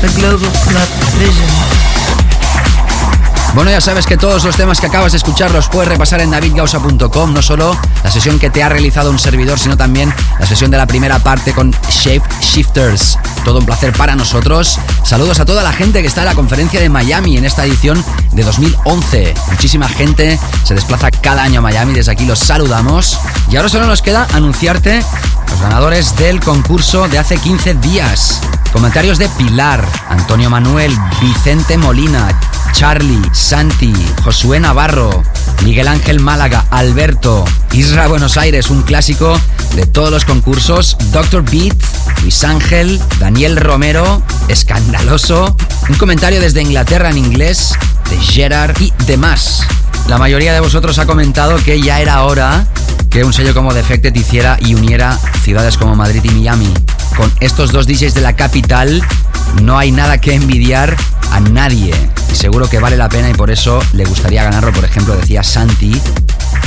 the 0.00 0.08
Global 0.20 0.52
Club 0.68 0.88
Vision. 1.18 1.50
Bueno, 3.54 3.72
ya 3.72 3.80
sabes 3.80 4.06
que 4.06 4.16
todos 4.16 4.44
los 4.44 4.56
temas 4.56 4.80
que 4.80 4.86
acabas 4.86 5.10
de 5.10 5.18
escuchar 5.18 5.50
los 5.50 5.68
puedes 5.68 5.88
repasar 5.88 6.20
en 6.20 6.30
davidgausa.com, 6.30 7.34
no 7.34 7.42
solo 7.42 7.76
la 8.04 8.10
sesión 8.10 8.38
que 8.38 8.48
te 8.48 8.62
ha 8.62 8.68
realizado 8.68 9.10
un 9.10 9.18
servidor, 9.18 9.58
sino 9.58 9.76
también 9.76 10.14
la 10.38 10.46
sesión 10.46 10.70
de 10.70 10.76
la 10.76 10.86
primera 10.86 11.18
parte 11.18 11.52
con 11.52 11.72
Shape 11.90 12.22
Shifters. 12.40 13.18
Todo 13.44 13.58
un 13.58 13.66
placer 13.66 13.92
para 13.94 14.14
nosotros. 14.14 14.78
Saludos 15.02 15.40
a 15.40 15.44
toda 15.44 15.64
la 15.64 15.72
gente 15.72 16.00
que 16.00 16.06
está 16.06 16.20
en 16.20 16.26
la 16.26 16.34
conferencia 16.36 16.80
de 16.80 16.88
Miami 16.88 17.36
en 17.36 17.44
esta 17.44 17.64
edición 17.64 18.04
de 18.30 18.44
2011. 18.44 19.34
Muchísima 19.50 19.88
gente 19.88 20.38
se 20.62 20.74
desplaza 20.74 21.10
cada 21.10 21.42
año 21.42 21.58
a 21.58 21.62
Miami, 21.62 21.94
desde 21.94 22.12
aquí 22.12 22.26
los 22.26 22.38
saludamos. 22.38 23.18
Y 23.50 23.56
ahora 23.56 23.68
solo 23.68 23.86
nos 23.86 24.02
queda 24.02 24.28
anunciarte 24.32 25.02
los 25.50 25.60
ganadores 25.60 26.16
del 26.16 26.40
concurso 26.40 27.08
de 27.08 27.18
hace 27.18 27.36
15 27.36 27.74
días. 27.74 28.40
Comentarios 28.72 29.18
de 29.18 29.28
Pilar, 29.30 29.84
Antonio 30.08 30.48
Manuel, 30.50 30.96
Vicente 31.20 31.76
Molina, 31.76 32.28
Charlie, 32.72 33.20
Santi, 33.32 33.92
Josué 34.22 34.60
Navarro, 34.60 35.22
Miguel 35.64 35.88
Ángel 35.88 36.20
Málaga, 36.20 36.66
Alberto, 36.70 37.44
Isra 37.72 38.06
Buenos 38.06 38.36
Aires, 38.36 38.70
un 38.70 38.82
clásico 38.82 39.38
de 39.74 39.86
todos 39.86 40.10
los 40.10 40.24
concursos, 40.24 40.96
Dr. 41.12 41.42
Beat, 41.42 41.76
Luis 42.22 42.44
Ángel, 42.44 43.00
Daniel 43.18 43.56
Romero, 43.56 44.22
Escandaloso, 44.48 45.56
un 45.88 45.96
comentario 45.96 46.40
desde 46.40 46.62
Inglaterra 46.62 47.10
en 47.10 47.18
inglés, 47.18 47.74
de 48.08 48.18
Gerard 48.18 48.80
y 48.80 48.92
demás. 49.06 49.66
La 50.08 50.18
mayoría 50.18 50.52
de 50.52 50.60
vosotros 50.60 50.98
ha 50.98 51.06
comentado 51.06 51.56
que 51.58 51.80
ya 51.80 52.00
era 52.00 52.24
hora 52.24 52.66
que 53.10 53.24
un 53.24 53.32
sello 53.32 53.52
como 53.54 53.74
Defected 53.74 54.14
hiciera 54.14 54.56
y 54.60 54.74
uniera 54.74 55.18
ciudades 55.42 55.76
como 55.76 55.96
Madrid 55.96 56.22
y 56.24 56.30
Miami. 56.30 56.72
Con 57.16 57.30
estos 57.40 57.72
dos 57.72 57.86
DJs 57.86 58.14
de 58.14 58.20
la 58.20 58.36
capital 58.36 59.02
no 59.62 59.76
hay 59.76 59.90
nada 59.90 60.18
que 60.18 60.34
envidiar 60.34 60.96
a 61.32 61.40
nadie. 61.40 61.92
Y 62.32 62.36
seguro 62.36 62.70
que 62.70 62.78
vale 62.78 62.96
la 62.96 63.08
pena 63.08 63.28
y 63.28 63.34
por 63.34 63.50
eso 63.50 63.82
le 63.94 64.04
gustaría 64.04 64.44
ganarlo, 64.44 64.72
por 64.72 64.84
ejemplo, 64.84 65.16
decía 65.16 65.42
Santi. 65.42 66.00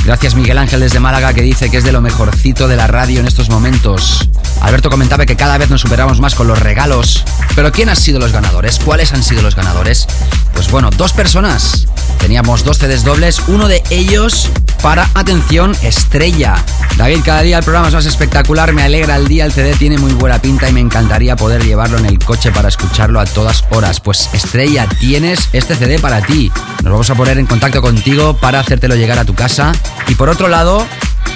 Gracias 0.04 0.34
Miguel 0.34 0.58
Ángel 0.58 0.80
desde 0.80 1.00
Málaga 1.00 1.32
que 1.32 1.40
dice 1.40 1.70
que 1.70 1.78
es 1.78 1.84
de 1.84 1.92
lo 1.92 2.02
mejorcito 2.02 2.68
de 2.68 2.76
la 2.76 2.86
radio 2.86 3.20
en 3.20 3.26
estos 3.26 3.48
momentos. 3.48 4.28
Alberto 4.60 4.90
comentaba 4.90 5.24
que 5.24 5.36
cada 5.36 5.56
vez 5.56 5.70
nos 5.70 5.80
superamos 5.80 6.20
más 6.20 6.34
con 6.34 6.46
los 6.46 6.58
regalos. 6.58 7.24
Pero 7.56 7.72
¿quién 7.72 7.88
han 7.88 7.96
sido 7.96 8.18
los 8.18 8.32
ganadores? 8.32 8.78
¿Cuáles 8.78 9.14
han 9.14 9.22
sido 9.22 9.40
los 9.40 9.56
ganadores? 9.56 10.06
Pues 10.52 10.70
bueno, 10.70 10.90
dos 10.90 11.12
personas. 11.12 11.86
Teníamos 12.18 12.64
dos 12.64 12.78
CDs 12.78 13.02
dobles, 13.02 13.40
uno 13.48 13.66
de 13.66 13.82
ellos 13.88 14.50
para, 14.84 15.08
atención, 15.14 15.74
estrella. 15.80 16.62
David, 16.98 17.20
cada 17.24 17.40
día 17.40 17.56
el 17.56 17.64
programa 17.64 17.88
es 17.88 17.94
más 17.94 18.04
espectacular, 18.04 18.74
me 18.74 18.82
alegra 18.82 19.16
el 19.16 19.26
día, 19.26 19.46
el 19.46 19.52
CD 19.52 19.74
tiene 19.76 19.96
muy 19.96 20.12
buena 20.12 20.42
pinta 20.42 20.68
y 20.68 20.74
me 20.74 20.80
encantaría 20.80 21.36
poder 21.36 21.64
llevarlo 21.64 21.96
en 21.96 22.04
el 22.04 22.18
coche 22.18 22.52
para 22.52 22.68
escucharlo 22.68 23.18
a 23.18 23.24
todas 23.24 23.64
horas. 23.70 24.00
Pues 24.00 24.28
estrella, 24.34 24.86
tienes 25.00 25.48
este 25.54 25.74
CD 25.74 25.98
para 25.98 26.20
ti. 26.20 26.52
Nos 26.82 26.92
vamos 26.92 27.08
a 27.08 27.14
poner 27.14 27.38
en 27.38 27.46
contacto 27.46 27.80
contigo 27.80 28.36
para 28.36 28.60
hacértelo 28.60 28.94
llegar 28.94 29.18
a 29.18 29.24
tu 29.24 29.34
casa. 29.34 29.72
Y 30.06 30.16
por 30.16 30.28
otro 30.28 30.48
lado, 30.48 30.86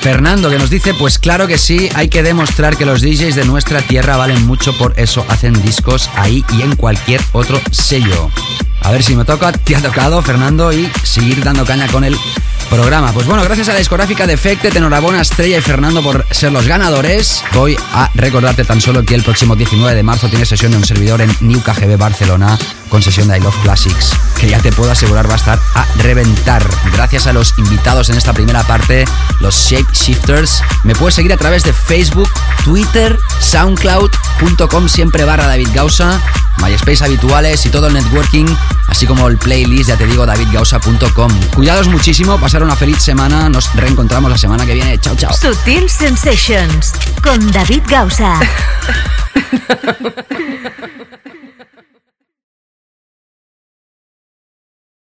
Fernando 0.03 0.51
que 0.51 0.59
nos 0.59 0.69
dice, 0.69 0.93
pues 0.93 1.19
claro 1.19 1.47
que 1.47 1.57
sí, 1.57 1.89
hay 1.95 2.11
que 2.11 2.23
demostrar 2.23 2.77
que 2.77 2.85
los 2.85 3.01
DJs 3.01 3.35
de 3.35 3.47
nuestra 3.47 3.81
tierra 3.81 4.19
valen 4.19 4.47
mucho, 4.47 4.77
por 4.77 4.93
eso 4.99 5.25
hacen 5.27 5.55
discos 5.63 6.11
ahí 6.17 6.45
y 6.53 6.61
en 6.61 6.77
cualquier 6.77 7.23
otro 7.33 7.59
sello. 7.71 8.31
A 8.83 8.91
ver 8.91 9.03
si 9.03 9.17
me 9.17 9.25
toca, 9.25 9.53
te 9.53 9.75
ha 9.75 9.81
tocado 9.81 10.21
Fernando 10.21 10.71
y 10.71 10.91
seguir 11.03 11.43
dando 11.43 11.65
caña 11.65 11.87
con 11.89 12.05
el 12.05 12.15
programa. 12.69 13.13
Pues 13.13 13.27
bueno, 13.27 13.43
gracias 13.43 13.69
a 13.69 13.73
la 13.73 13.79
discográfica 13.79 14.27
Defected, 14.27 14.77
enhorabuena 14.77 15.21
Estrella 15.21 15.59
y 15.59 15.61
Fernando 15.61 16.03
por 16.03 16.27
ser 16.31 16.53
los 16.53 16.67
ganadores. 16.67 17.43
Voy 17.55 17.77
a 17.93 18.11
recordarte 18.15 18.65
tan 18.65 18.81
solo 18.81 19.05
que 19.05 19.15
el 19.15 19.23
próximo 19.23 19.57
19 19.57 19.95
de 19.95 20.03
marzo 20.03 20.29
tiene 20.29 20.45
sesión 20.45 20.73
de 20.73 20.79
un 20.79 20.85
servidor 20.85 21.21
en 21.21 21.35
New 21.41 21.61
KGB 21.63 21.97
Barcelona 21.97 22.59
con 22.89 23.03
sesión 23.03 23.29
de 23.29 23.39
I 23.39 23.41
Love 23.41 23.57
Classics, 23.63 24.13
que 24.41 24.49
ya 24.49 24.61
te 24.61 24.73
puedo 24.73 24.91
asegurar 24.91 25.29
va 25.29 25.35
a 25.35 25.37
estar 25.37 25.59
a 25.75 25.87
reventar. 25.99 26.67
Gracias 26.93 27.27
a 27.27 27.33
los 27.33 27.55
invitados 27.59 28.09
en 28.11 28.17
esta 28.17 28.33
primera 28.33 28.63
parte, 28.63 29.05
los 29.41 29.55
Shape 29.55 29.93
Shifters. 29.93 30.63
Me 30.85 30.95
puedes 30.95 31.15
seguir 31.15 31.33
a 31.33 31.37
través 31.37 31.65
de 31.65 31.73
Facebook, 31.73 32.31
Twitter, 32.65 33.19
SoundCloud.com 33.41 34.89
siempre 34.89 35.25
barra 35.25 35.47
David 35.47 35.69
Gausa, 35.75 36.21
MySpace 36.63 37.05
habituales 37.05 37.65
y 37.67 37.71
todo 37.71 37.89
el 37.89 37.95
networking, 37.95 38.47
así 38.89 39.07
como 39.07 39.29
el 39.29 39.39
playlist, 39.39 39.89
ya 39.89 39.97
te 39.97 40.07
digo, 40.07 40.27
davidgausa.com. 40.27 41.31
Cuidados 41.55 41.89
muchísimo, 41.89 42.39
pasar 42.39 42.63
una 42.63 42.77
feliz 42.77 42.99
semana, 42.99 43.49
nos 43.49 43.75
reencontramos 43.75 44.31
la 44.31 44.39
semana 44.39 44.67
que 44.67 44.75
viene. 44.75 44.99
Chao, 44.99 45.17
chao. 45.17 45.33
Sutil 45.33 45.89
Sensations 45.89 46.93
con 47.23 47.51
David 47.53 47.83
Gausa. 47.89 48.41